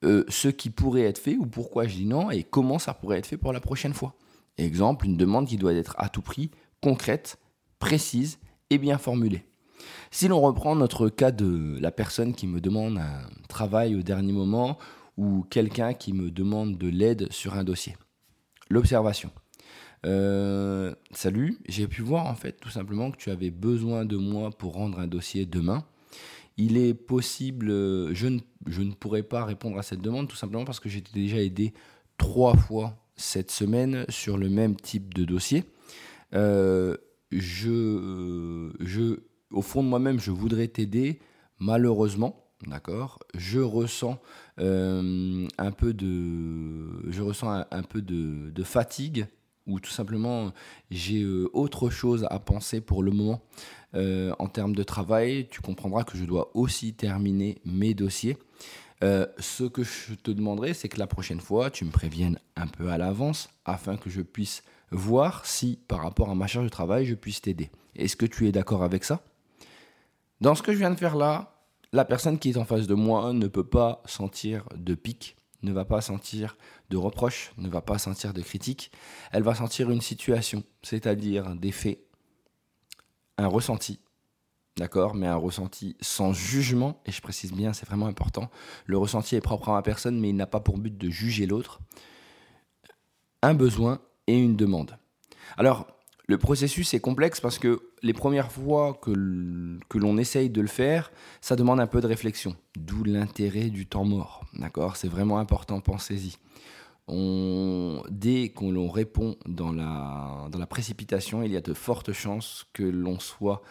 euh, 0.04 0.24
ce 0.30 0.48
qui 0.48 0.70
pourrait 0.70 1.04
être 1.04 1.18
fait 1.18 1.36
ou 1.38 1.46
pourquoi 1.46 1.88
je 1.88 1.96
dis 1.96 2.06
non 2.06 2.30
et 2.30 2.44
comment 2.44 2.80
ça 2.80 2.94
pourrait 2.94 3.20
être 3.20 3.26
fait 3.26 3.38
pour 3.38 3.54
la 3.54 3.60
prochaine 3.60 3.94
fois. 3.94 4.16
Exemple, 4.58 5.06
une 5.06 5.18
demande 5.18 5.48
qui 5.48 5.58
doit 5.58 5.74
être 5.74 5.96
à 5.98 6.10
tout 6.10 6.22
prix 6.22 6.52
concrète, 6.82 7.38
précise 7.80 8.38
et 8.70 8.78
bien 8.78 8.98
formulée. 8.98 9.46
Si 10.12 10.28
l'on 10.28 10.40
reprend 10.40 10.76
notre 10.76 11.10
cas 11.10 11.32
de 11.32 11.78
la 11.80 11.92
personne 11.92 12.34
qui 12.34 12.48
me 12.48 12.62
demande 12.62 12.98
un 12.98 13.22
travail 13.50 13.96
au 13.96 14.02
dernier 14.02 14.34
moment 14.34 14.78
ou 15.18 15.44
quelqu'un 15.50 15.94
qui 15.94 16.14
me 16.14 16.30
demande 16.30 16.78
de 16.78 16.88
l'aide 16.88 17.32
sur 17.32 17.56
un 17.56 17.64
dossier. 17.64 17.96
L'observation. 18.70 19.32
Euh, 20.06 20.94
salut, 21.12 21.58
j'ai 21.68 21.88
pu 21.88 22.02
voir 22.02 22.28
en 22.28 22.36
fait 22.36 22.60
tout 22.60 22.70
simplement 22.70 23.10
que 23.12 23.18
tu 23.18 23.32
avais 23.32 23.50
besoin 23.50 24.06
de 24.06 24.18
moi 24.18 24.52
pour 24.52 24.74
rendre 24.74 25.00
un 25.00 25.08
dossier 25.08 25.46
demain. 25.46 25.84
Il 26.58 26.78
est 26.78 26.94
possible, 26.94 27.70
euh, 27.70 28.14
je 28.14 28.28
ne, 28.28 28.40
je 28.68 28.82
ne 28.82 28.94
pourrais 28.94 29.24
pas 29.24 29.44
répondre 29.44 29.78
à 29.78 29.84
cette 29.84 30.02
demande 30.02 30.28
tout 30.30 30.36
simplement 30.36 30.66
parce 30.66 30.80
que 30.80 30.90
j'ai 30.90 31.04
déjà 31.14 31.38
aidé 31.38 31.74
trois 32.18 32.56
fois 32.56 32.96
cette 33.16 33.52
semaine 33.52 34.06
sur 34.10 34.38
le 34.38 34.50
même 34.50 34.76
type 34.76 35.14
de 35.14 35.26
dossier. 35.26 35.66
Euh, 36.34 36.96
je, 37.32 38.72
je, 38.80 39.20
au 39.52 39.62
fond 39.62 39.84
de 39.84 39.90
moi-même, 39.90 40.20
je 40.20 40.32
voudrais 40.32 40.68
t'aider. 40.68 41.20
Malheureusement, 41.60 42.50
d'accord, 42.68 43.20
je 43.34 43.60
ressens 43.60 44.20
un 44.58 45.72
peu 45.78 45.94
de, 45.94 47.12
je 47.12 47.22
ressens 47.22 47.66
un, 47.70 47.84
peu 47.84 48.02
de, 48.02 48.50
de, 48.52 48.64
fatigue 48.64 49.28
ou 49.68 49.80
tout 49.80 49.92
simplement 49.92 50.52
j'ai 50.92 51.22
euh, 51.22 51.50
autre 51.54 51.90
chose 51.90 52.28
à 52.30 52.40
penser 52.40 52.82
pour 52.82 53.04
le 53.04 53.12
moment 53.12 53.42
euh, 53.96 54.34
en 54.40 54.48
termes 54.48 54.76
de 54.76 54.84
travail, 54.84 55.48
tu 55.50 55.62
comprendras 55.62 56.04
que 56.04 56.18
je 56.18 56.26
dois 56.26 56.52
aussi 56.56 56.94
terminer 56.94 57.58
mes 57.66 57.94
dossiers. 57.94 58.38
Euh, 59.04 59.26
ce 59.40 59.64
que 59.64 59.84
je 59.84 60.14
te 60.16 60.32
demanderai, 60.32 60.74
c'est 60.74 60.90
que 60.90 61.00
la 61.00 61.08
prochaine 61.08 61.40
fois, 61.40 61.70
tu 61.70 61.86
me 61.86 61.92
préviennes 61.92 62.40
un 62.56 62.68
peu 62.68 62.90
à 62.90 62.98
l'avance 62.98 63.50
afin 63.66 63.98
que 63.98 64.10
je 64.10 64.22
puisse 64.22 64.64
voir 64.92 65.46
si 65.46 65.80
par 65.88 66.02
rapport 66.02 66.30
à 66.30 66.36
ma 66.36 66.48
charge 66.48 66.66
de 66.66 66.70
travail, 66.70 67.06
je 67.06 67.16
puisse 67.16 67.42
t'aider. 67.42 67.70
Est-ce 67.96 68.16
que 68.16 68.26
tu 68.26 68.48
es 68.48 68.52
d'accord 68.52 68.84
avec 68.84 69.04
ça? 69.04 69.22
Dans 70.42 70.56
ce 70.56 70.62
que 70.62 70.74
je 70.74 70.78
viens 70.78 70.92
de 70.92 71.00
faire 71.00 71.16
là, 71.16 71.56
la 71.94 72.06
personne 72.06 72.38
qui 72.38 72.50
est 72.50 72.58
en 72.58 72.66
face 72.66 72.88
de 72.88 72.94
moi 72.94 73.32
ne 73.32 73.48
peut 73.48 73.68
pas 73.68 74.02
sentir 74.06 74.68
de 74.76 74.96
pic 74.96 75.38
ne 75.66 75.74
va 75.74 75.84
pas 75.84 76.00
sentir 76.00 76.58
de 76.90 76.98
reproche, 76.98 77.52
ne 77.58 77.68
va 77.68 77.82
pas 77.82 77.98
sentir 77.98 78.34
de 78.34 78.42
critique, 78.42 78.92
elle 79.32 79.44
va 79.44 79.56
sentir 79.56 79.90
une 79.90 80.02
situation, 80.02 80.64
c'est-à-dire 80.84 81.56
des 81.56 81.72
faits, 81.72 82.00
un 83.38 83.48
ressenti, 83.48 84.00
d'accord, 84.78 85.16
mais 85.16 85.28
un 85.28 85.36
ressenti 85.36 85.98
sans 86.00 86.32
jugement, 86.32 87.02
et 87.06 87.12
je 87.12 87.22
précise 87.22 87.52
bien, 87.52 87.74
c'est 87.74 87.86
vraiment 87.86 88.08
important, 88.08 88.50
le 88.86 88.98
ressenti 88.98 89.36
est 89.36 89.42
propre 89.42 89.70
à 89.70 89.74
ma 89.74 89.82
personne, 89.82 90.20
mais 90.20 90.30
il 90.30 90.36
n'a 90.36 90.48
pas 90.48 90.62
pour 90.62 90.78
but 90.78 90.98
de 90.98 91.10
juger 91.10 91.48
l'autre, 91.48 91.82
un 93.42 93.54
besoin 93.54 94.00
et 94.28 94.38
une 94.38 94.56
demande. 94.56 94.98
Alors, 95.58 95.88
le 96.28 96.38
processus 96.38 96.94
est 96.94 97.00
complexe 97.00 97.40
parce 97.40 97.60
que 97.60 97.85
les 98.06 98.14
premières 98.14 98.52
fois 98.52 98.94
que, 98.94 99.12
l'on 99.98 100.18
essaye 100.18 100.52
de 100.52 100.62
le 100.62 100.68
faire, 100.68 101.12
ça 101.42 101.56
demande 101.56 101.80
un 101.80 101.88
peu 101.88 102.02
de 102.02 102.08
réflexion. 102.08 102.56
D'où 102.78 103.04
l'intérêt 103.04 103.72
du 103.72 103.88
temps 103.88 104.06
mort. 104.06 104.46
D'accord? 104.54 104.96
C'est 104.96 105.08
vraiment 105.08 105.40
important, 105.40 105.82
pensez-y. 105.82 106.38
dès 107.08 108.50
qu'on 108.50 108.90
répond 108.90 109.38
dans 109.48 109.72
la, 109.72 110.48
dans 110.52 110.60
la 110.60 110.68
précipitation, 110.68 111.42
il 111.42 111.52
y 111.52 111.58
a 111.58 111.62
de 111.62 111.74
fortes 111.74 112.14
chances 112.14 112.68
que 112.74 112.84
l'on 112.84 113.20
soit 113.20 113.64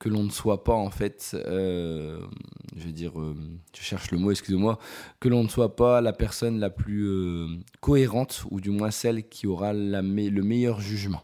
que 0.00 0.08
l'on 0.08 0.24
ne 0.24 0.30
soit 0.30 0.64
pas 0.64 0.74
en 0.74 0.90
fait, 0.90 1.36
euh, 1.46 2.20
je 2.76 2.84
veux 2.86 2.92
dire, 2.92 3.18
euh, 3.18 3.34
je 3.74 3.80
cherche 3.80 4.10
le 4.10 4.18
mot, 4.18 4.32
excusez-moi, 4.32 4.78
que 5.20 5.28
l'on 5.28 5.44
ne 5.44 5.48
soit 5.48 5.76
pas 5.76 6.00
la 6.00 6.12
personne 6.12 6.58
la 6.58 6.68
plus 6.68 7.06
euh, 7.06 7.46
cohérente 7.80 8.44
ou 8.50 8.60
du 8.60 8.70
moins 8.70 8.90
celle 8.90 9.28
qui 9.28 9.46
aura 9.46 9.72
le 9.72 10.02
meilleur 10.02 10.80
jugement. 10.80 11.22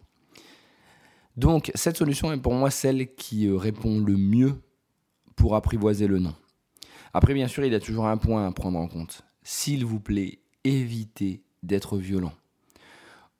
Donc 1.40 1.72
cette 1.74 1.96
solution 1.96 2.31
est 2.35 2.37
pour 2.37 2.53
moi 2.53 2.70
celle 2.70 3.14
qui 3.14 3.46
euh, 3.46 3.57
répond 3.57 3.98
le 3.98 4.14
mieux 4.14 4.61
pour 5.37 5.57
apprivoiser 5.57 6.07
le 6.07 6.18
nom. 6.18 6.35
Après, 7.14 7.33
bien 7.33 7.48
sûr, 7.48 7.64
il 7.64 7.72
y 7.72 7.74
a 7.74 7.81
toujours 7.81 8.07
un 8.07 8.18
point 8.18 8.46
à 8.46 8.53
prendre 8.53 8.79
en 8.79 8.87
compte. 8.87 9.22
S'il 9.42 9.87
vous 9.87 10.00
plaît, 10.00 10.40
évitez 10.64 11.42
d'être 11.62 11.96
violent. 11.96 12.35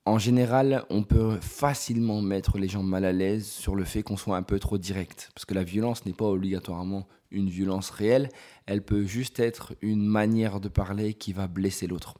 En 0.07 0.19
général, 0.19 0.87
on 0.89 1.03
peut 1.03 1.37
facilement 1.43 2.23
mettre 2.23 2.57
les 2.57 2.69
gens 2.69 2.83
mal 2.83 3.05
à 3.05 3.13
l'aise 3.13 3.47
sur 3.47 3.77
le 3.77 3.85
fait 3.85 4.03
qu'on 4.03 4.17
soit 4.17 4.39
un 4.39 4.43
peu 4.43 4.59
trop 4.59 4.79
direct. 4.79 5.29
Parce 5.35 5.45
que 5.45 5.53
la 5.53 5.63
violence 5.63 6.07
n'est 6.07 6.15
pas 6.15 6.25
obligatoirement 6.25 7.07
une 7.31 7.51
violence 7.51 7.91
réelle, 7.91 8.31
elle 8.65 8.83
peut 8.83 9.05
juste 9.05 9.41
être 9.41 9.75
une 9.83 10.07
manière 10.07 10.59
de 10.59 10.71
parler 10.71 11.13
qui 11.13 11.35
va 11.35 11.49
blesser 11.49 11.87
l'autre. 11.87 12.15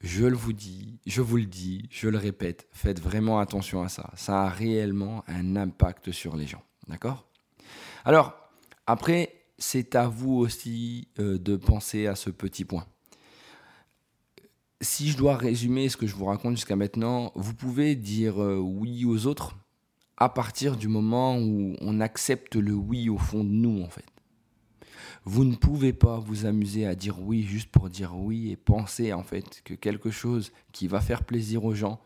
Je 0.00 0.24
le 0.24 0.36
vous 0.36 0.54
dis, 0.54 0.98
je 1.06 1.20
vous 1.20 1.36
le 1.36 1.44
dis, 1.44 1.86
je 1.90 2.08
le 2.08 2.16
répète, 2.16 2.66
faites 2.72 3.00
vraiment 3.00 3.38
attention 3.38 3.82
à 3.82 3.88
ça. 3.88 4.10
Ça 4.16 4.44
a 4.44 4.48
réellement 4.48 5.22
un 5.28 5.56
impact 5.56 6.10
sur 6.10 6.36
les 6.36 6.46
gens. 6.46 6.62
D'accord? 6.88 7.26
Alors, 8.06 8.34
après, 8.86 9.34
c'est 9.58 9.94
à 9.94 10.08
vous 10.08 10.32
aussi 10.32 11.08
euh, 11.18 11.38
de 11.38 11.56
penser 11.56 12.06
à 12.06 12.14
ce 12.14 12.30
petit 12.30 12.64
point. 12.64 12.86
Si 14.80 15.10
je 15.10 15.18
dois 15.18 15.36
résumer 15.36 15.90
ce 15.90 15.98
que 15.98 16.06
je 16.06 16.14
vous 16.14 16.24
raconte 16.24 16.56
jusqu'à 16.56 16.76
maintenant, 16.76 17.30
vous 17.34 17.52
pouvez 17.54 17.94
dire 17.94 18.42
euh, 18.42 18.56
oui 18.56 19.04
aux 19.04 19.26
autres 19.26 19.58
à 20.16 20.30
partir 20.30 20.76
du 20.76 20.88
moment 20.88 21.38
où 21.38 21.76
on 21.80 22.00
accepte 22.00 22.56
le 22.56 22.72
oui 22.72 23.10
au 23.10 23.18
fond 23.18 23.44
de 23.44 23.50
nous, 23.50 23.82
en 23.82 23.90
fait. 23.90 24.04
Vous 25.24 25.44
ne 25.44 25.54
pouvez 25.54 25.92
pas 25.92 26.18
vous 26.18 26.46
amuser 26.46 26.86
à 26.86 26.94
dire 26.94 27.20
oui 27.20 27.42
juste 27.42 27.70
pour 27.70 27.90
dire 27.90 28.16
oui 28.16 28.50
et 28.50 28.56
penser 28.56 29.12
en 29.12 29.22
fait 29.22 29.60
que 29.64 29.74
quelque 29.74 30.10
chose 30.10 30.50
qui 30.72 30.88
va 30.88 31.00
faire 31.00 31.24
plaisir 31.24 31.64
aux 31.64 31.74
gens 31.74 32.00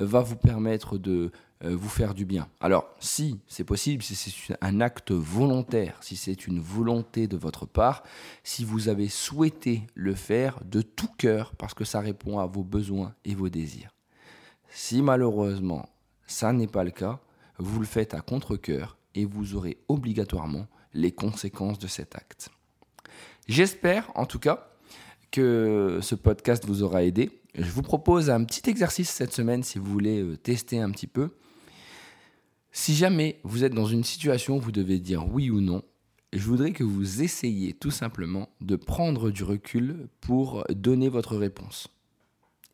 euh, 0.00 0.06
va 0.06 0.20
vous 0.20 0.36
permettre 0.36 0.96
de 0.96 1.30
euh, 1.64 1.76
vous 1.76 1.90
faire 1.90 2.14
du 2.14 2.24
bien. 2.24 2.48
Alors 2.60 2.88
si 3.00 3.38
c'est 3.46 3.64
possible, 3.64 4.02
si 4.02 4.14
c'est 4.14 4.56
un 4.62 4.80
acte 4.80 5.12
volontaire, 5.12 5.98
si 6.00 6.16
c'est 6.16 6.46
une 6.46 6.58
volonté 6.58 7.26
de 7.26 7.36
votre 7.36 7.66
part, 7.66 8.02
si 8.42 8.64
vous 8.64 8.88
avez 8.88 9.08
souhaité 9.08 9.82
le 9.94 10.14
faire 10.14 10.58
de 10.64 10.80
tout 10.80 11.10
cœur 11.18 11.54
parce 11.56 11.74
que 11.74 11.84
ça 11.84 12.00
répond 12.00 12.38
à 12.38 12.46
vos 12.46 12.64
besoins 12.64 13.14
et 13.26 13.34
vos 13.34 13.50
désirs. 13.50 13.94
Si 14.70 15.02
malheureusement 15.02 15.88
ça 16.26 16.52
n'est 16.54 16.66
pas 16.66 16.84
le 16.84 16.90
cas, 16.90 17.20
vous 17.58 17.78
le 17.78 17.86
faites 17.86 18.14
à 18.14 18.22
contre-cœur 18.22 18.96
et 19.14 19.26
vous 19.26 19.54
aurez 19.54 19.78
obligatoirement 19.88 20.66
les 20.94 21.12
conséquences 21.12 21.78
de 21.78 21.86
cet 21.86 22.16
acte. 22.16 22.50
J'espère 23.46 24.10
en 24.14 24.24
tout 24.24 24.38
cas 24.38 24.70
que 25.30 25.98
ce 26.00 26.14
podcast 26.14 26.64
vous 26.64 26.82
aura 26.82 27.04
aidé. 27.04 27.30
Je 27.56 27.70
vous 27.70 27.82
propose 27.82 28.30
un 28.30 28.42
petit 28.44 28.68
exercice 28.70 29.10
cette 29.10 29.32
semaine 29.32 29.62
si 29.62 29.78
vous 29.78 29.90
voulez 29.90 30.22
euh, 30.22 30.36
tester 30.36 30.80
un 30.80 30.90
petit 30.90 31.06
peu. 31.06 31.30
Si 32.72 32.94
jamais 32.94 33.38
vous 33.44 33.62
êtes 33.62 33.74
dans 33.74 33.86
une 33.86 34.02
situation 34.02 34.56
où 34.56 34.60
vous 34.60 34.72
devez 34.72 34.98
dire 34.98 35.28
oui 35.28 35.50
ou 35.50 35.60
non, 35.60 35.82
je 36.32 36.42
voudrais 36.44 36.72
que 36.72 36.82
vous 36.82 37.22
essayiez 37.22 37.74
tout 37.74 37.92
simplement 37.92 38.48
de 38.60 38.76
prendre 38.76 39.30
du 39.30 39.44
recul 39.44 40.08
pour 40.20 40.64
donner 40.70 41.08
votre 41.08 41.36
réponse. 41.36 41.88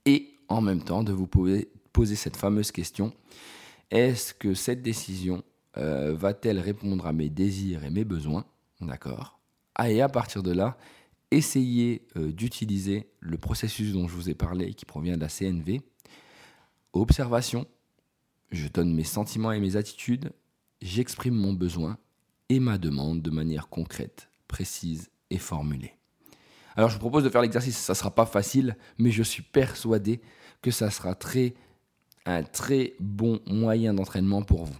Et 0.07 0.35
en 0.49 0.61
même 0.61 0.83
temps 0.83 1.03
de 1.03 1.13
vous 1.13 1.27
poser, 1.27 1.69
cette 2.15 2.37
fameuse 2.37 2.73
question, 2.73 3.13
est-ce 3.91 4.33
que 4.33 4.55
cette 4.55 4.83
décision 4.83 5.43
euh, 5.77 6.15
va-t-elle 6.15 6.59
répondre 6.59 7.07
à 7.07 7.13
mes 7.13 7.29
désirs 7.29 7.85
et 7.85 7.91
mes 7.91 8.05
besoins? 8.05 8.47
D'accord? 8.81 9.40
Ah, 9.75 9.91
Et 9.91 10.01
à 10.01 10.09
partir 10.09 10.43
de 10.43 10.53
là, 10.53 10.77
essayez 11.31 12.07
euh, 12.17 12.33
d'utiliser 12.33 13.11
le 13.21 13.39
processus 13.39 13.93
dont 13.93 14.09
je 14.09 14.15
vous 14.15 14.29
ai 14.31 14.35
parlé 14.35 14.75
qui 14.75 14.85
provient 14.85 15.17
de 15.17 15.21
la 15.21 15.29
CNV. 15.29 15.81
Observation, 16.93 17.67
je 18.51 18.69
donne 18.69 18.93
mes 18.93 19.05
sentiments 19.05 19.53
et 19.53 19.61
mes 19.61 19.77
attitudes, 19.77 20.33
j'exprime 20.83 21.35
mon 21.35 21.53
besoin 21.53 21.99
et 22.49 22.59
ma 22.59 22.79
demande 22.79 23.23
de 23.23 23.31
manière 23.31 23.69
concrète, 23.69 24.29
précise 24.49 25.11
et 25.31 25.39
formulée. 25.39 25.95
Alors 26.77 26.89
je 26.89 26.95
vous 26.95 27.01
propose 27.01 27.25
de 27.25 27.29
faire 27.29 27.43
l'exercice, 27.43 27.77
ça 27.77 27.93
ne 27.93 27.97
sera 27.97 28.15
pas 28.15 28.27
facile, 28.27 28.77
mais 28.99 29.11
je 29.11 29.23
suis 29.23 29.43
persuadé 29.43 30.21
que 30.63 30.71
ça 30.71 30.91
sera 30.91 31.15
très, 31.15 31.55
un 32.27 32.43
très 32.43 32.95
bon 32.99 33.41
moyen 33.47 33.95
d'entraînement 33.95 34.43
pour 34.43 34.65
vous. 34.65 34.79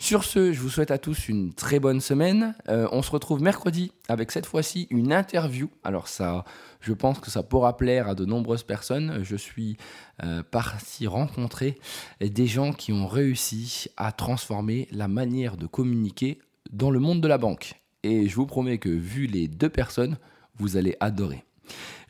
Sur 0.00 0.22
ce, 0.22 0.52
je 0.52 0.60
vous 0.60 0.68
souhaite 0.68 0.92
à 0.92 0.98
tous 0.98 1.28
une 1.28 1.52
très 1.52 1.80
bonne 1.80 2.00
semaine. 2.00 2.54
Euh, 2.68 2.88
on 2.92 3.02
se 3.02 3.10
retrouve 3.10 3.42
mercredi 3.42 3.90
avec 4.08 4.30
cette 4.30 4.46
fois-ci 4.46 4.86
une 4.90 5.12
interview. 5.12 5.68
Alors 5.82 6.06
ça, 6.06 6.44
je 6.80 6.92
pense 6.92 7.18
que 7.18 7.32
ça 7.32 7.42
pourra 7.42 7.76
plaire 7.76 8.06
à 8.08 8.14
de 8.14 8.24
nombreuses 8.24 8.62
personnes. 8.62 9.18
Je 9.24 9.34
suis 9.34 9.76
euh, 10.22 10.44
parti 10.48 11.08
rencontrer 11.08 11.78
des 12.20 12.46
gens 12.46 12.72
qui 12.72 12.92
ont 12.92 13.08
réussi 13.08 13.88
à 13.96 14.12
transformer 14.12 14.86
la 14.92 15.08
manière 15.08 15.56
de 15.56 15.66
communiquer 15.66 16.38
dans 16.70 16.92
le 16.92 17.00
monde 17.00 17.20
de 17.20 17.28
la 17.28 17.38
banque. 17.38 17.74
Et 18.04 18.28
je 18.28 18.36
vous 18.36 18.46
promets 18.46 18.78
que 18.78 18.88
vu 18.88 19.26
les 19.26 19.48
deux 19.48 19.68
personnes, 19.68 20.16
vous 20.58 20.76
allez 20.76 20.96
adorer. 21.00 21.44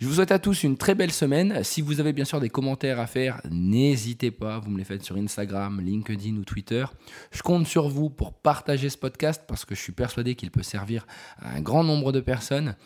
Je 0.00 0.06
vous 0.06 0.14
souhaite 0.14 0.30
à 0.30 0.38
tous 0.38 0.62
une 0.62 0.76
très 0.76 0.94
belle 0.94 1.10
semaine. 1.10 1.64
Si 1.64 1.82
vous 1.82 1.98
avez 1.98 2.12
bien 2.12 2.24
sûr 2.24 2.38
des 2.38 2.50
commentaires 2.50 3.00
à 3.00 3.08
faire, 3.08 3.40
n'hésitez 3.50 4.30
pas, 4.30 4.60
vous 4.60 4.70
me 4.70 4.78
les 4.78 4.84
faites 4.84 5.02
sur 5.02 5.16
Instagram, 5.16 5.80
LinkedIn 5.80 6.36
ou 6.36 6.44
Twitter. 6.44 6.84
Je 7.32 7.42
compte 7.42 7.66
sur 7.66 7.88
vous 7.88 8.08
pour 8.08 8.32
partager 8.32 8.90
ce 8.90 8.96
podcast 8.96 9.42
parce 9.48 9.64
que 9.64 9.74
je 9.74 9.80
suis 9.80 9.90
persuadé 9.90 10.36
qu'il 10.36 10.52
peut 10.52 10.62
servir 10.62 11.04
à 11.40 11.56
un 11.56 11.60
grand 11.60 11.82
nombre 11.82 12.12
de 12.12 12.20
personnes. 12.20 12.76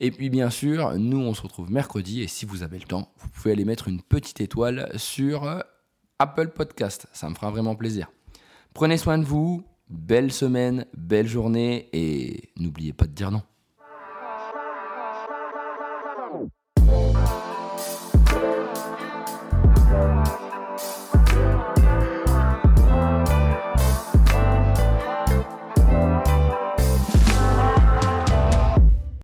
Et 0.00 0.10
puis 0.10 0.30
bien 0.30 0.48
sûr, 0.48 0.98
nous 0.98 1.20
on 1.20 1.34
se 1.34 1.42
retrouve 1.42 1.70
mercredi 1.70 2.22
et 2.22 2.26
si 2.26 2.46
vous 2.46 2.62
avez 2.62 2.78
le 2.78 2.86
temps, 2.86 3.12
vous 3.18 3.28
pouvez 3.28 3.52
aller 3.52 3.66
mettre 3.66 3.88
une 3.88 4.00
petite 4.00 4.40
étoile 4.40 4.90
sur 4.96 5.44
euh, 5.44 5.60
Apple 6.18 6.48
Podcast. 6.48 7.06
Ça 7.12 7.28
me 7.28 7.34
fera 7.34 7.50
vraiment 7.50 7.76
plaisir. 7.76 8.10
Prenez 8.72 8.96
soin 8.96 9.18
de 9.18 9.24
vous, 9.24 9.62
belle 9.90 10.32
semaine, 10.32 10.86
belle 10.96 11.28
journée 11.28 11.90
et 11.92 12.50
n'oubliez 12.56 12.94
pas 12.94 13.04
de 13.04 13.12
dire 13.12 13.30
non. 13.30 13.42